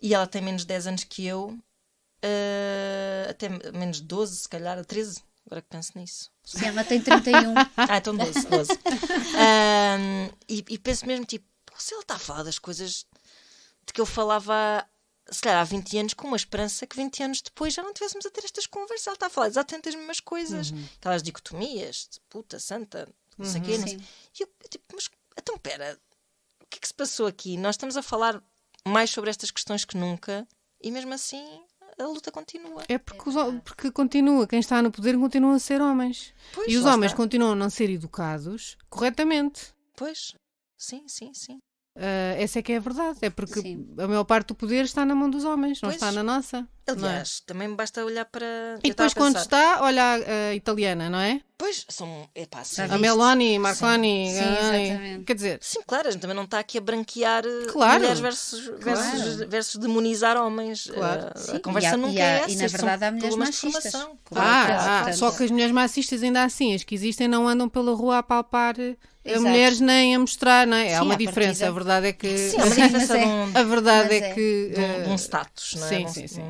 [0.00, 1.54] e ela tem menos de 10 anos que eu,
[2.22, 6.30] eh, até menos de 12, se calhar, 13, agora que penso nisso.
[6.44, 7.54] Sim, ela tem 31.
[7.76, 8.72] Ah, então 12, 12.
[9.38, 13.06] Ahm, e, e penso mesmo, tipo, "Pô, se ele está a falar das coisas
[13.86, 14.84] de que eu falava,
[15.30, 18.26] se calhar há 20 anos, com uma esperança que 20 anos depois já não tivéssemos
[18.26, 19.06] a ter estas conversas.
[19.06, 23.60] Ela está a falar exatamente as mesmas coisas, aquelas dicotomias, de puta, santa, não sei
[23.60, 23.78] o quê.
[23.78, 23.96] Não sei.
[24.38, 25.98] E eu, eu, tipo, mas então pera,
[26.60, 27.56] o que é que se passou aqui?
[27.56, 28.42] Nós estamos a falar
[28.86, 30.46] mais sobre estas questões que nunca
[30.82, 31.62] e mesmo assim
[31.98, 32.84] a luta continua.
[32.88, 36.34] É porque, os hom- porque continua, quem está no poder continua a ser homens.
[36.52, 37.16] Pois, e os homens está.
[37.16, 39.72] continuam a não ser educados corretamente.
[39.96, 40.34] Pois,
[40.76, 41.58] sim, sim, sim.
[41.98, 43.18] Ah, essa é que é a verdade.
[43.22, 43.86] É porque Sim.
[43.98, 45.96] a maior parte do poder está na mão dos homens, não Pois.
[45.96, 46.66] está na nossa.
[46.86, 46.90] é?
[46.92, 48.46] Aliás, também basta olhar para.
[48.84, 51.40] E depois, quando está, olha a, a italiana, não é?
[51.58, 52.28] Pois, são.
[52.34, 52.76] Epá, sim.
[52.86, 52.98] Já A?
[52.98, 54.30] Meloni, Marconi.
[54.30, 55.24] Sim, exatamente.
[55.24, 58.00] Quer dizer, Sim, claro, a gente também não está aqui a branquear eh, Claro.
[58.00, 60.90] mulheres versus, versus, versus demonizar homens.
[60.92, 61.22] Claro.
[61.22, 62.62] Eh, A, Sim, conversa e há- nunca e há- é e essa.
[62.62, 63.92] na são verdade há mulheres machistas.
[63.92, 64.10] Claro.
[64.12, 67.48] ah, Claro, ah, portanto- só que as mulheres machistas ainda assim, as que existem, não
[67.48, 69.42] andam pela rua a palpar eh, Exato.
[69.48, 70.94] mulheres nem a mostrar, não é?
[70.94, 71.48] Há Sim, uma à diferença.
[71.48, 71.68] partida.
[71.68, 72.38] A verdade é que.
[72.38, 74.34] Sim, há uma diferença de um, A verdade é é.
[74.34, 74.70] que.
[74.74, 75.88] de um, de um eh, status, não é?
[75.88, 76.42] sim, de, um, sim, sim.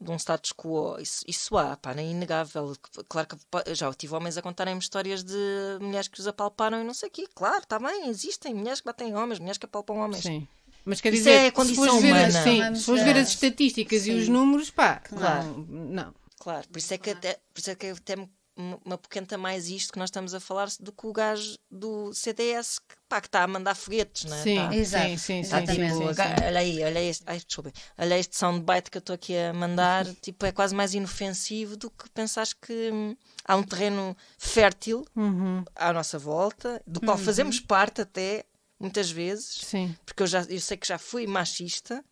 [0.00, 0.96] de um- status quo.
[1.00, 2.74] Isso, isso há, pá, é inegável.
[3.08, 6.94] Claro que já tive homens a contarem-me histórias de mulheres que os apalparam e não
[6.94, 7.26] sei o quê.
[7.34, 10.22] Claro, está bem, existem mulheres que batem homens, mulheres que apalpam homens.
[10.22, 10.46] Sim.
[10.84, 12.42] Mas quer Isso dizer, é a se condição fores ver, humana.
[12.42, 14.18] sim, se fores ver as estatísticas e Sim.
[14.18, 15.64] os números, pá, Claro.
[15.68, 16.14] não, não.
[16.40, 19.68] Claro, por isso é que até, por isso é que até me, me apoquenta mais
[19.68, 23.26] isto que nós estamos a falar do que o gajo do CDS que, pá, que
[23.28, 24.42] está a mandar foguetes, não é?
[24.42, 26.44] Sim, Tá- Exato, sim, sim, Está sim, tipo, sim, sim.
[26.46, 30.06] olha aí, olha este, ai, desculpem, olha este soundbite que eu estou aqui a mandar,
[30.20, 35.64] tipo, é quase mais inofensivo do que pensares que hum, há um terreno fértil Uhum,
[35.74, 38.44] à nossa volta, do qual fazemos parte até,
[38.78, 39.96] muitas vezes, sim.
[40.04, 42.04] porque eu, já, eu sei que já fui machista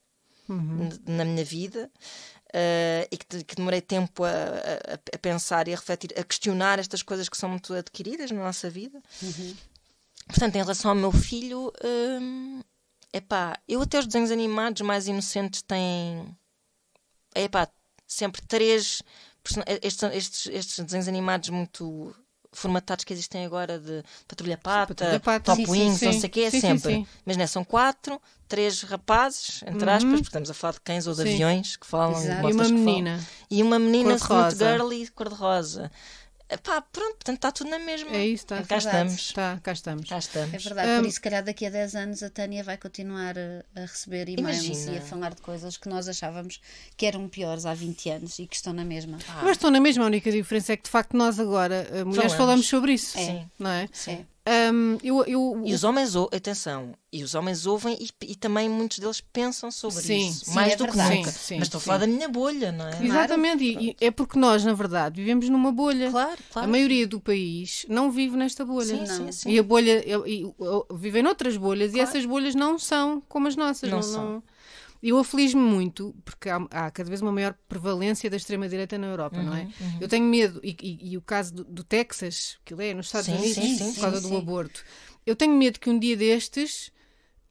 [0.49, 0.89] Uhum.
[1.07, 1.89] na minha vida
[2.53, 6.79] eh, e que, que demorei tempo a, a- a pensar e a refletir, a questionar
[6.79, 9.03] estas coisas que são muito adquiridas na nossa vida.
[10.27, 12.63] Portanto, em relação ao meu filho, hum,
[13.13, 16.37] epá, eu até os desenhos animados mais inocentes têm
[17.35, 17.69] epá,
[18.07, 19.03] sempre três
[19.83, 22.15] estes, estes, estes desenhos animados muito
[22.53, 25.45] formatados que existem agora de Patrulha Pata, Patrulha Pata.
[25.45, 26.21] Top Sim, sim, Wings, não sim.
[26.21, 27.07] sei o quê, é sempre.
[27.25, 31.07] Mas não é, são quatro, três rapazes, entre aspas, porque estamos a falar de cães
[31.07, 32.49] ou de aviões que falam Exato.
[32.49, 33.21] E uma que menina.
[33.51, 35.91] E uma menina muito girly, cor-de-rosa.
[36.53, 38.11] Epá, pronto, portanto está tudo na mesma.
[38.11, 38.57] É isso, está.
[38.57, 39.13] É cá verdade.
[39.15, 39.33] estamos.
[39.33, 40.09] Tá, cá estamos.
[40.09, 40.55] Cá estamos.
[40.55, 40.97] É verdade, Hum.
[40.97, 44.65] por isso, se calhar, daqui a 10 anos a Tânia vai continuar a, receber e-mails
[44.65, 44.93] Imagina.
[44.93, 46.61] e a falar de coisas que nós achávamos
[46.97, 49.19] que eram piores há 20 anos e que estão na mesma.
[49.43, 52.33] Mas estão na mesma, a única diferença é que de facto nós agora, eh, mulheres,
[52.33, 52.35] Falamos.
[52.35, 53.17] falamos sobre isso.
[53.17, 53.49] Sim.
[53.59, 53.89] Não é?
[53.93, 54.27] Sim.
[54.47, 58.69] Ahm, eu, eu, E os homens, ou- atenção, e os homens ouvem e, e também
[58.71, 60.47] muitos deles pensam sobre Sim, isso.
[60.47, 61.17] sim, mais é do que verdade.
[61.19, 61.31] nunca.
[61.31, 63.05] Sim, Mas estou a falar da minha bolha, não é?
[63.05, 66.11] Exatamente, e, e é porque nós, na verdade, vivemos numa bolha.
[66.11, 66.69] Claro, A claro.
[66.71, 68.87] maioria do país não vive nesta bolha.
[68.97, 69.07] Sim, Não.
[69.27, 69.51] sim, sim.
[69.51, 70.55] E a bolha, e, e,
[70.95, 73.91] vivem noutras bolhas e essas bolhas não são como as nossas.
[73.91, 74.25] Não Não, são.
[74.25, 74.43] não-
[75.03, 79.43] Eu aflijo-me muito porque há, há cada vez uma maior prevalência da extrema-direita na Europa,
[79.43, 79.63] não é?
[79.63, 82.95] Uhum, Eu tenho medo, e, e- e o caso do, do Texas, que ele é
[82.95, 84.37] nos Estados Sim, Unidos, sim, sim, por causa sim, do sim.
[84.39, 84.85] aborto,
[85.27, 86.91] eu tenho medo que um dia destes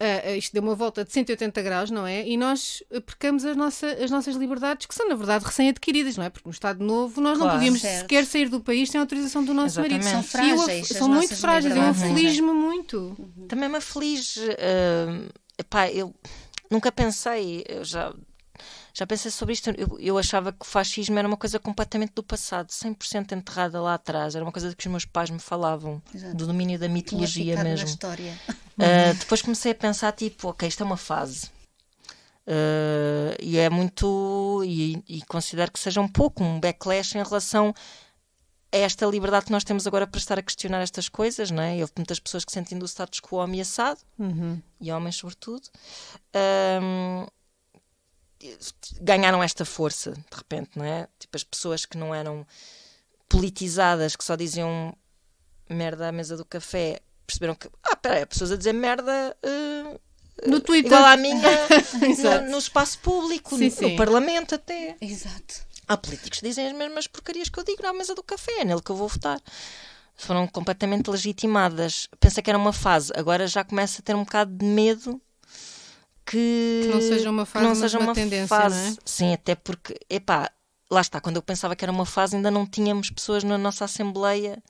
[0.02, 2.26] uh, isto deu uma volta de 180 graus, não é?
[2.28, 6.30] E nós percamos as, nossa, as nossas liberdades, que são, na verdade, recém-adquiridas, não é?
[6.30, 8.02] Porque no Estado Novo nós claro, não podíamos certo.
[8.02, 10.04] sequer sair do país sem autorização do nosso Exatamente.
[10.06, 10.12] marido.
[10.12, 10.88] São frágeis.
[10.88, 11.76] são muito frágeis.
[11.76, 13.16] Eu aflige-me muito.
[13.18, 13.48] Uhum.
[13.48, 14.40] Também me aflige.
[14.40, 16.14] Uh, epá, eu
[16.70, 18.14] nunca pensei, eu já
[18.94, 19.70] já pensei sobre isto.
[19.78, 23.94] Eu, eu, achava que o fascismo era uma coisa completamente do passado, 100% enterrada lá
[23.94, 24.36] atrás.
[24.36, 26.36] Era uma coisa que os meus pais me falavam, Exato.
[26.36, 27.88] do domínio da mitologia mesmo.
[27.88, 31.50] Uh, depois comecei a pensar, tipo, ok, isto é uma fase.
[32.48, 34.64] Uh, e é muito.
[34.66, 37.74] E, e, considero que seja um pouco um backlash em relação
[38.72, 41.80] a esta liberdade que nós temos agora para estar a questionar estas coisas, não é?
[41.82, 44.62] Houve muitas pessoas que sentindo o status quo ameaçado, uhum.
[44.80, 45.68] e homens sobretudo.
[46.36, 47.26] Um,
[49.02, 51.08] ganharam esta força de repente, não é?
[51.18, 52.46] Tipo, as pessoas que não eram
[53.28, 54.96] politizadas, que só diziam
[55.70, 59.36] merda à mesa do café, perceberam que, ah, peraí, pessoas a dizer merda.
[59.44, 60.00] Uh,
[60.48, 60.92] no Twitter.
[60.92, 61.42] Igual à minha,
[62.42, 63.92] no, no, espaço público, sim, no, sim.
[63.92, 64.96] no, Parlamento até.
[65.02, 65.68] Exato.
[65.90, 68.64] Há políticos que dizem as mesmas porcarias que eu digo na mesa do café, é
[68.64, 69.42] nele que eu vou votar.
[70.16, 72.08] Foram completamente legitimadas.
[72.20, 75.20] Pensei que era uma fase, agora já começa a ter um bocado de medo
[76.24, 78.76] que, que não seja uma fase, não seja uma, uma tendência, fase.
[78.76, 78.98] Não é?
[79.04, 80.52] Sim, até porque, epá,
[80.92, 83.86] lá está, quando eu pensava que era uma fase, ainda não tínhamos pessoas na nossa
[83.86, 84.62] Assembleia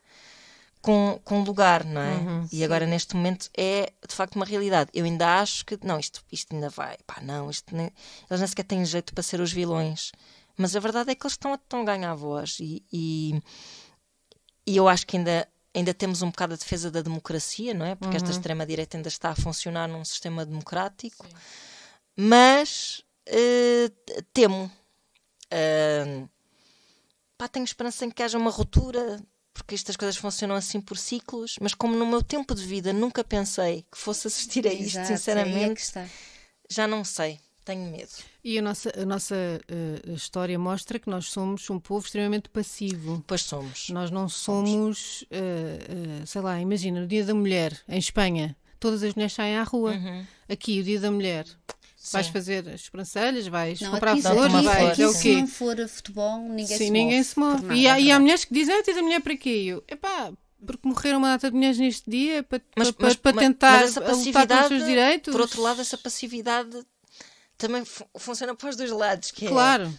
[0.82, 2.16] com, com lugar, não é?
[2.16, 2.64] Uhum, e sim.
[2.64, 4.90] agora neste momento é de facto uma realidade.
[4.94, 7.92] Eu ainda acho que, não, isto, isto ainda vai, pá, não, isto nem,
[8.30, 10.12] eles nem sequer têm jeito para ser os vilões.
[10.60, 13.42] Mas a verdade é que eles estão a, estão a ganhar voz e, e,
[14.68, 17.96] e eu acho que ainda ainda temos um bocado a defesa da democracia, não é?
[17.96, 18.18] Porque uhum.
[18.18, 21.34] esta extrema-direita ainda está a funcionar num sistema democrático, Sim.
[22.18, 24.70] mas uh, temo.
[25.46, 26.28] Uh,
[27.38, 29.22] pá, tenho esperança em que haja uma ruptura,
[29.54, 33.24] porque estas coisas funcionam assim por ciclos, mas como no meu tempo de vida nunca
[33.24, 36.10] pensei que fosse assistir a isto, Exato, é sinceramente, é
[36.70, 37.40] já não sei
[37.70, 38.10] tenho medo.
[38.44, 43.24] E a nossa, a nossa uh, história mostra que nós somos um povo extremamente passivo.
[43.28, 43.90] Pois somos.
[43.90, 49.04] Nós não somos, uh, uh, sei lá, imagina, no Dia da Mulher, em Espanha, todas
[49.04, 49.92] as mulheres saem à rua.
[49.92, 50.26] Uhum.
[50.50, 51.46] Aqui, o Dia da Mulher.
[51.96, 52.14] Sim.
[52.14, 55.00] Vais fazer as sobrancelhas, vais não, comprar flores, vais.
[55.00, 55.18] é o quê?
[55.18, 56.92] Se não for futebol, ninguém Sim, se move.
[56.92, 57.76] ninguém se move.
[57.76, 59.66] E há, e há mulheres que dizem, ah, tens a mulher para quê?
[59.68, 60.32] Eu, epá,
[60.66, 64.26] porque morreram uma data de mulheres neste dia para, mas, para, mas, para tentar mas
[64.26, 65.32] lutar pelos seus direitos.
[65.32, 66.84] Por outro lado, essa passividade
[67.60, 67.84] também
[68.18, 69.30] funciona para os dois lados.
[69.30, 69.94] Que é, claro.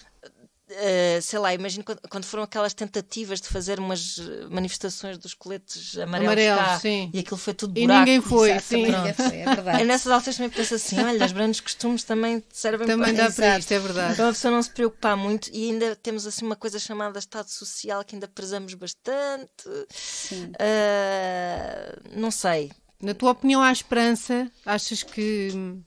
[0.73, 5.35] É, uh, sei lá, imagino quando, quando, foram aquelas tentativas de fazer umas manifestações dos
[5.35, 7.11] coletes amarelos Amarelo, cá, sim.
[7.13, 7.93] e aquilo foi tudo buraco.
[7.93, 8.83] E ninguém foi, Exato, sim.
[8.85, 9.83] Ninguém foi, é verdade.
[9.83, 13.29] E nessas alturas também penso assim, olha, os grandes costumes também servem também para...
[13.29, 14.13] dá para isto, é verdade.
[14.15, 17.51] Então a pessoa não se preocupar muito e ainda temos assim uma coisa chamada Estado
[17.51, 19.51] Social que ainda prezamos bastante.
[19.91, 20.53] Sim.
[20.53, 22.71] Uh, não sei.
[23.03, 24.51] Na tua opinião, há esperança?
[24.65, 25.81] Achas que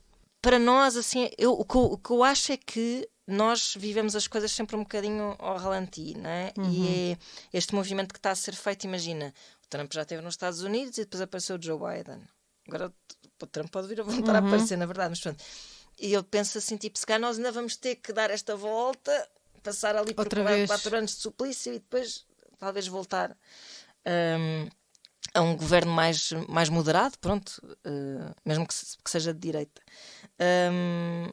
[0.44, 4.14] para nós, assim, eu, o, que eu, o que eu acho é que nós vivemos
[4.14, 6.52] as coisas sempre um bocadinho ao ralenti, não é?
[6.58, 6.70] Uhum.
[6.70, 7.18] E é
[7.50, 9.32] este movimento que está a ser feito, imagina,
[9.64, 12.20] o Trump já esteve nos Estados Unidos e depois apareceu o Joe Biden.
[12.68, 12.92] Agora
[13.40, 14.44] o Trump pode vir a voltar uhum.
[14.44, 15.42] a aparecer, na verdade, mas pronto.
[15.98, 19.26] E eu penso assim, tipo, se cá nós ainda vamos ter que dar esta volta,
[19.62, 20.28] passar ali por
[20.66, 22.26] quatro anos de suplício e depois
[22.58, 23.34] talvez voltar
[24.06, 24.68] um,
[25.34, 29.82] a um governo mais, mais moderado, pronto, uh, mesmo que, que seja de direita.
[30.72, 31.28] Um,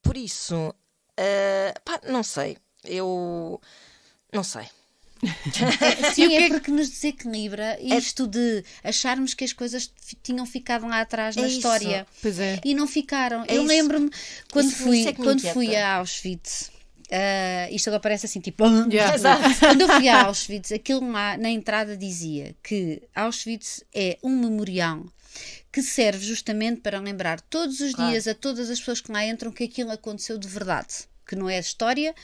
[0.00, 2.56] por isso, uh, pá, não sei.
[2.84, 3.60] Eu
[4.32, 4.68] não sei.
[6.14, 9.90] Sim, é, é porque nos desequilibra é isto de acharmos que as coisas
[10.22, 12.60] tinham ficado lá atrás é na história é.
[12.64, 13.42] e não ficaram.
[13.48, 14.10] É eu lembro-me
[14.52, 16.70] quando isso, fui, isso é quando fui a Auschwitz.
[17.06, 18.64] Uh, isto agora parece assim, tipo.
[18.90, 19.16] Yeah.
[19.60, 25.04] Quando eu fui a Auschwitz, aquilo lá na entrada dizia que Auschwitz é um memorial
[25.70, 28.10] que serve justamente para lembrar todos os claro.
[28.10, 31.48] dias a todas as pessoas que lá entram que aquilo aconteceu de verdade, que não
[31.48, 32.14] é história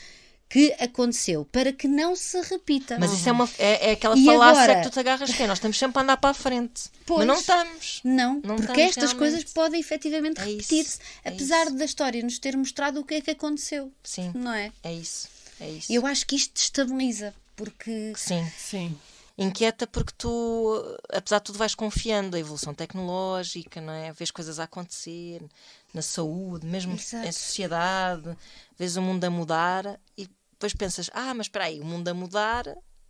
[0.53, 2.99] que aconteceu, para que não se repita.
[2.99, 4.75] Mas isso é, uma, é, é aquela e falácia agora...
[4.75, 6.91] que tu te agarras que é, nós estamos sempre a andar para a frente.
[7.07, 8.01] Pois, mas não estamos.
[8.03, 9.17] Não, não porque estamos estas realmente.
[9.17, 11.75] coisas podem efetivamente é repetir-se, é apesar isso.
[11.75, 13.91] da história nos ter mostrado o que é que aconteceu.
[14.03, 14.31] Sim.
[14.35, 14.71] Não é?
[14.83, 15.27] É isso.
[15.59, 15.91] É isso.
[15.91, 18.13] Eu acho que isto estabiliza, porque...
[18.15, 18.47] Sim.
[18.55, 18.95] Sim
[19.35, 20.79] inquieta porque tu,
[21.09, 24.13] apesar de tudo, vais confiando a evolução tecnológica, não é?
[24.13, 25.41] Vês coisas a acontecer
[25.91, 27.27] na saúde, mesmo Exato.
[27.27, 28.37] em sociedade,
[28.77, 30.29] vês o mundo a mudar e
[30.63, 32.63] depois pensas, ah, mas espera aí, o mundo a mudar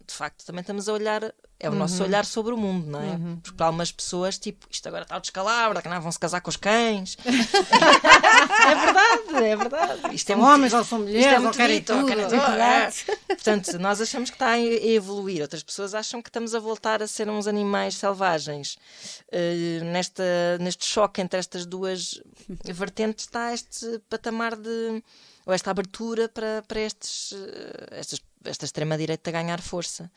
[0.06, 1.24] de facto, também estamos a olhar,
[1.58, 1.78] é o Uhum.
[1.80, 3.18] nosso olhar sobre o mundo, não é?
[3.42, 6.42] Porque para algumas pessoas, tipo, isto agora está ao descalabro, que não vão se casar
[6.42, 7.16] com os cães.
[7.24, 10.16] é verdade, é verdade.
[10.16, 12.06] Isto é muito- homens ou são isto mulheres, é ou muito querem tudo.
[12.06, 12.92] querem tudo, é.
[13.28, 17.08] Portanto, nós achamos que está a evoluir, outras pessoas acham que estamos a voltar a
[17.08, 18.78] ser uns animais selvagens.
[19.32, 20.24] Eh, nesta,
[20.60, 22.22] neste choque entre estas duas
[22.66, 25.02] vertentes está este patamar de.
[25.46, 30.12] Ou esta abertura para, para estes, eh, estes, esta extrema-direita ganhar força.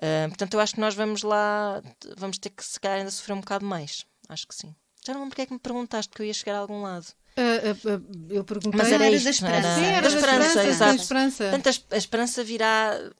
[0.00, 1.82] Eh, portanto, eu acho que nós vamos lá,
[2.16, 4.06] vamos ter que se calhar ainda sofrer um bocado mais.
[4.28, 4.74] Acho que sim.
[5.04, 7.06] Já não lembro porque é que me perguntaste que eu ia chegar a algum lado.
[7.36, 8.78] Ah, ah, eu perguntei.
[8.78, 9.74] Mas era era isto, da esperança.
[9.74, 10.96] Sim, era da da esperança, esperança, exato.
[10.96, 11.50] da esperança.
[11.50, 13.10] Portanto, a esperança virá,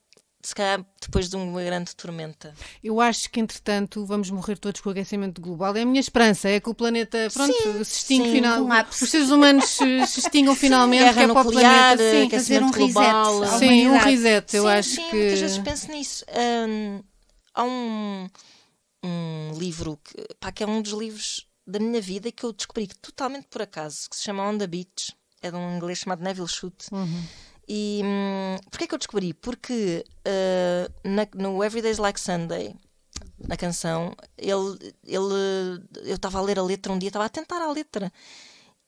[0.43, 2.55] se calhar, depois de uma grande tormenta.
[2.83, 5.77] Eu acho que, entretanto, vamos morrer todos com o aquecimento global.
[5.77, 8.63] É a minha esperança, é que o planeta, pronto, se extingue sim, final.
[8.63, 9.05] colapse.
[9.05, 12.23] Os seres humanos se, extingam finalmente, Guerra que é para o nuclear, planeta.
[12.23, 13.43] Sim, fazer um reset global.
[13.43, 15.17] à sim um reset, eu sim, acho sim, que.
[15.17, 16.25] muitas vezes penso nisso.
[16.69, 17.03] Hum,
[17.55, 18.29] há um,
[19.05, 22.89] um livro que, pá, que é um dos livros da minha vida que eu descobri
[23.01, 25.15] totalmente por acaso, que se chama On the Beach.
[25.43, 26.87] É de um inglês chamado Neville Shute.
[26.93, 27.25] Uhum.
[27.73, 29.33] E hum, porquê é que eu descobri?
[29.33, 32.75] Porque uh, na- no Everyday's Like Sunday,
[33.47, 37.63] na canção, ele, ele eu estava a ler a letra um dia, estava a tentar
[37.63, 38.13] a letra.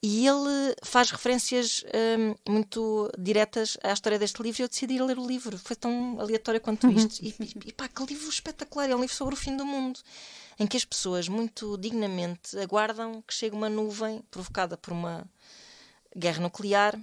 [0.03, 1.85] E ele faz referências
[2.19, 5.57] hum, muito diretas à história deste livro e eu decidi ler o livro.
[5.59, 7.25] Foi tão aleatório quanto isto.
[7.25, 8.91] E, e, e pá, que livro espetacular!
[8.91, 10.01] É um livro sobre o fim do mundo,
[10.59, 15.25] em que as pessoas, muito dignamente, aguardam que chegue uma nuvem provocada por uma
[16.17, 16.99] guerra nuclear,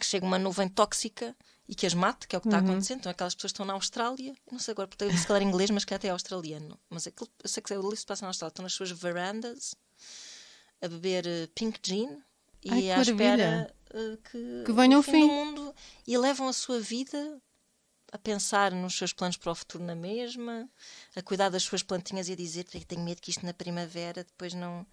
[0.00, 1.36] que chegue uma nuvem tóxica
[1.68, 2.98] e que as mate, que é o que está acontecendo.
[3.00, 5.42] Então, aquelas pessoas que estão na Austrália, não sei agora, porque eu disse que era
[5.42, 6.78] inglês, mas que até é australiano.
[6.90, 9.74] Mas aquilo, eu sei que o livro se passa na Austrália, estão nas suas verandas
[10.82, 12.18] a beber eh, pink gin
[12.62, 13.12] e Ai, à maravilha.
[13.12, 15.20] espera eh, que, Que venha o fim, fim.
[15.20, 15.74] do mundo
[16.06, 17.40] e levam a sua vida
[18.14, 20.68] a pensar nos seus planos para o futuro na mesma,
[21.16, 24.22] a cuidar das suas plantinhas e a dizer que tenho medo que isto na primavera
[24.22, 24.86] depois não,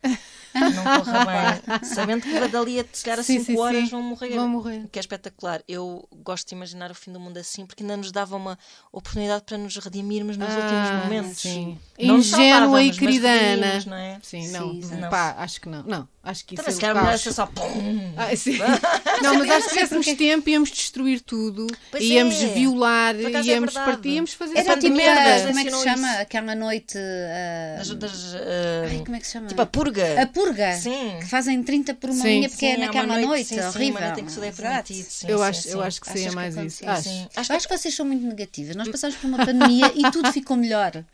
[0.56, 1.24] não corra
[1.70, 3.90] bem, sabendo que dali a chegar a Sim, 5 sim, horas sim.
[3.92, 4.30] vão morrer.
[4.36, 4.88] Vão morrer.
[4.92, 5.62] Que é espetacular.
[5.68, 8.58] Eu gosto de imaginar o fim do mundo assim porque ainda nos dava uma
[8.92, 11.38] oportunidade para nos redimirmos nos últimos Ah, momentos.
[11.42, 11.78] Sim.
[12.00, 13.40] Não Ingênua e mas querida Ana.
[13.52, 14.20] redimimos, não é?
[14.24, 15.10] Sim, Sim, não.
[15.12, 15.84] Pá, acho que não.
[15.84, 18.14] Não, acho que isso Também é se calhar ser só pum.
[18.18, 18.32] Ah.
[19.22, 22.48] Não, mas acho que se tivéssemos tempo íamos destruir tudo, Pois íamos é.
[22.48, 23.91] violar, É íamos verdade.
[23.91, 25.47] partir, íamos fazer Era tipo, pandemia a- merda.
[25.47, 26.12] como é que se chama?
[26.12, 26.22] isso.
[26.22, 26.97] Aquela noite.
[26.97, 29.47] ah, Das, das, ah, ai, como é que se chama?
[29.47, 30.22] tipo a purga.
[30.22, 30.74] A purga.
[30.78, 31.18] Sim.
[31.20, 32.28] Que fazem 30 por uma Sim.
[32.30, 33.45] linha porque é Sim, há naquela uma noite.
[33.49, 33.89] sim, sim, horrível.
[33.99, 35.05] uma noite em que tudo é permitido.
[35.09, 35.70] Sim, Eu sim, acho, sim.
[35.72, 36.89] eu acho que seria que mais isso.
[36.89, 37.03] Acho.
[37.03, 37.28] Sim.
[37.36, 38.76] Eu acho que vocês são muito negativas.
[38.76, 40.91] Nós passámos por uma pandemia e tudo ficou melhor.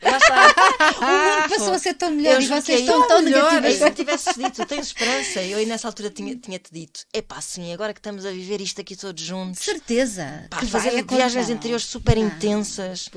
[0.98, 3.74] O mundo passou a ser tão melhor Eu e vocês estão aí- tão negativas.
[3.78, 7.92] se tivesses dito, tens esperança, eu aí nessa altura tinha- tinha-te dito: epá, sim, agora
[7.92, 10.46] que estamos a viver isto aqui todos juntos, Certeza.
[10.50, 12.26] pá, que fazer vai viagens interiores super Não.
[12.26, 13.08] intensas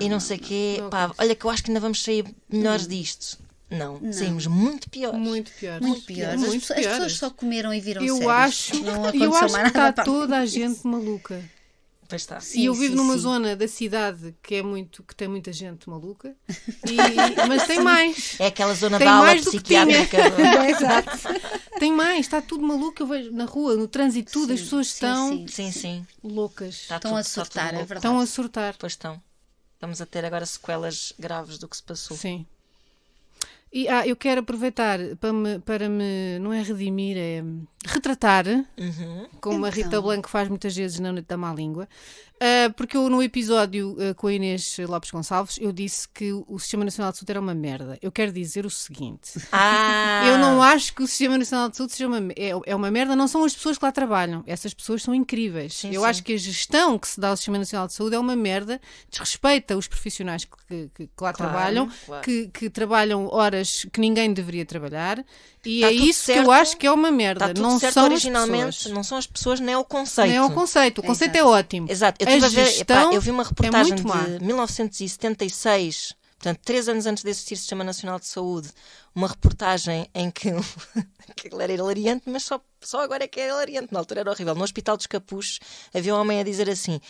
[0.00, 2.24] e não sei o quê, Não pá, olha que eu acho que ainda vamos sair
[2.48, 3.38] melhores disto.
[3.70, 5.18] Não, saímos muito piores.
[5.20, 5.78] Muito pior.
[5.80, 6.30] Muito pior.
[6.34, 7.16] As, Muito pessoas- as pessoas piores.
[7.18, 8.30] só comeram e viram Eu séries.
[8.30, 11.42] acho, Não eu acho que está toda a gente maluca.
[12.08, 12.40] Pois está.
[12.40, 13.18] Sim, e eu vivo sim, numa sim.
[13.20, 16.34] zona da cidade que é muito que tem muita gente maluca,
[16.88, 16.96] e-
[17.46, 18.40] mas tem mais.
[18.40, 20.16] É aquela zona Tem da aula psiquiátrica.
[20.70, 21.10] Exato.
[21.78, 23.02] Tem mais, está tudo maluco.
[23.02, 25.46] Eu vejo na rua, no trânsito, tudo, as pessoas sim, estão sim.
[25.48, 26.06] Sim, sim.
[26.24, 26.74] loucas.
[26.76, 27.98] Está Estão tudo- a surtar, é verdade.
[27.98, 28.74] Estão a surtar.
[28.78, 29.22] Pois estão.
[29.74, 32.16] Estamos a ter agora sequelas graves do que se passou.
[32.16, 32.46] Sim.
[33.72, 37.44] E ah, eu quero aproveitar para me, para me, não é redimir, é
[37.86, 39.26] retratar, Uhum.
[39.40, 39.82] como a Então.
[39.82, 41.86] Rita Blanco faz muitas vezes na Noite da Má Língua,
[42.40, 46.58] ah, porque eu no episódio ah, com a Inês Lopes Gonçalves eu disse que o
[46.58, 47.98] Sistema Nacional de Saúde era uma merda.
[48.02, 50.22] Eu quero dizer o seguinte: Ah!
[50.26, 53.14] eu não acho que o Sistema Nacional de Saúde seja uma, é, é uma merda,
[53.16, 54.42] não são as pessoas que lá trabalham.
[54.46, 55.74] Essas pessoas são incríveis.
[55.74, 56.06] Sim, eu sim.
[56.06, 58.80] acho que a gestão que se dá ao Sistema Nacional de Saúde é uma merda,
[59.10, 62.22] desrespeita os profissionais que, que- que lá Claro, trabalham, claro.
[62.24, 65.24] que, que trabalham horas que ninguém deveria trabalhar,
[65.64, 66.44] e Tá é isso que certo.
[66.46, 67.48] eu acho que é uma merda.
[67.48, 68.94] Tudo não certo são originalmente, as pessoas.
[68.94, 70.28] não são as pessoas nem o conceito.
[70.28, 70.98] Nem é o conceito.
[71.00, 71.52] O conceito é Exato.
[71.52, 71.86] ótimo.
[71.90, 74.22] Exato, eu, A ver, epá, eu vi uma reportagem muito má.
[74.38, 78.68] de 1976, portanto, três anos antes de existir o Sistema Nacional de Saúde,
[79.14, 80.50] uma reportagem em que
[81.36, 84.30] que aquilo era hilariante, mas só, só agora é que é hilariante, na altura era
[84.30, 84.54] horrível.
[84.54, 85.58] No Hospital dos Capuchos
[85.94, 87.00] havia um homem a dizer assim.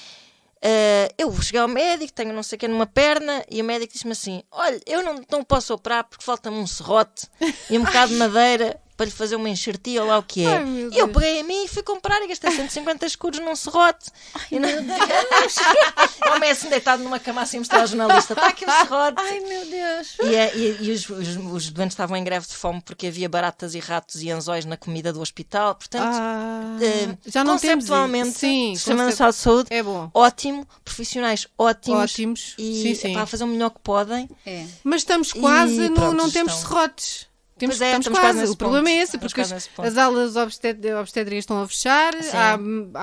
[0.63, 3.93] "Ah, eu cheguei ao médico, tenho não sei o que numa perna, e o médico
[3.93, 7.27] disse-me assim: Olha, eu não, não posso operar porque falta-me um serrote
[7.71, 8.81] e um bocado de madeira.
[8.99, 10.57] Para lhe fazer uma enxertia ou lá o que é.
[10.57, 11.13] Ai, meu e eu Deus.
[11.13, 14.11] peguei a mim e fui comprar e gastei 150 escudos num serrote.
[14.51, 14.69] e não...
[14.69, 19.15] o homem é assim deitado numa cama assim mostrar ao jornalista: está aqui o serrote.
[19.21, 20.17] Ai meu Deus!
[20.25, 23.29] E, é- e- e os, os, os doentes estavam em greve de fome porque havia
[23.29, 25.77] baratas e ratos e anzóis na comida do hospital.
[25.77, 30.11] Portanto, Ah, eh, já não temos conceptualmente, Sim, Sistema Nacional de Saúde, É bom.
[30.13, 31.99] ótimo, profissionais ótimos.
[32.13, 32.55] Ótimos.
[32.59, 33.13] E sim, sim.
[33.13, 34.29] epá, fazer o melhor que podem.
[34.45, 34.67] É.
[34.83, 36.69] Mas estamos quase, E no, pronto, não temos estão.
[36.69, 37.28] serrotes.
[37.59, 38.53] Temos, Pois é, estamos, estamos quase quase.
[38.53, 38.97] O problema ponto.
[38.99, 42.55] é esse, porque as, as aulas obstet obstétricas estão a fechar, há,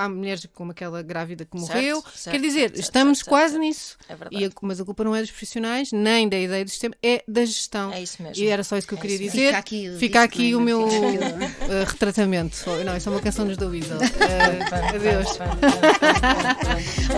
[0.04, 2.02] há mulheres como aquela grávida que Certo, morreu.
[2.14, 3.62] certo, Quer dizer, certo, estamos certo, quase certo.
[3.62, 3.96] nisso.
[4.08, 4.42] É verdade.
[4.42, 7.22] E a- mas a culpa não é dos profissionais, nem da ideia do sistema, é
[7.28, 7.92] da gestão.
[7.92, 8.42] É isso mesmo.
[8.42, 9.46] E era só isso que eu É queria dizer.
[9.46, 12.56] Fica aqui o Fica aqui o meu eh, retratamento.
[12.84, 13.98] Não, isso é uma canção nos da Weasel.
[14.00, 15.38] Eh, adeus.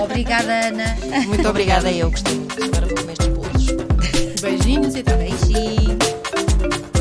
[0.02, 0.96] Obrigada, Ana.
[1.26, 1.88] Muito obrigada.
[1.88, 2.64] Obrigada, eu gostei muito.
[2.64, 4.40] Agora vou comer estes bolos.
[4.40, 5.16] Beijinhos e até.
[5.16, 6.97] Beijinhos.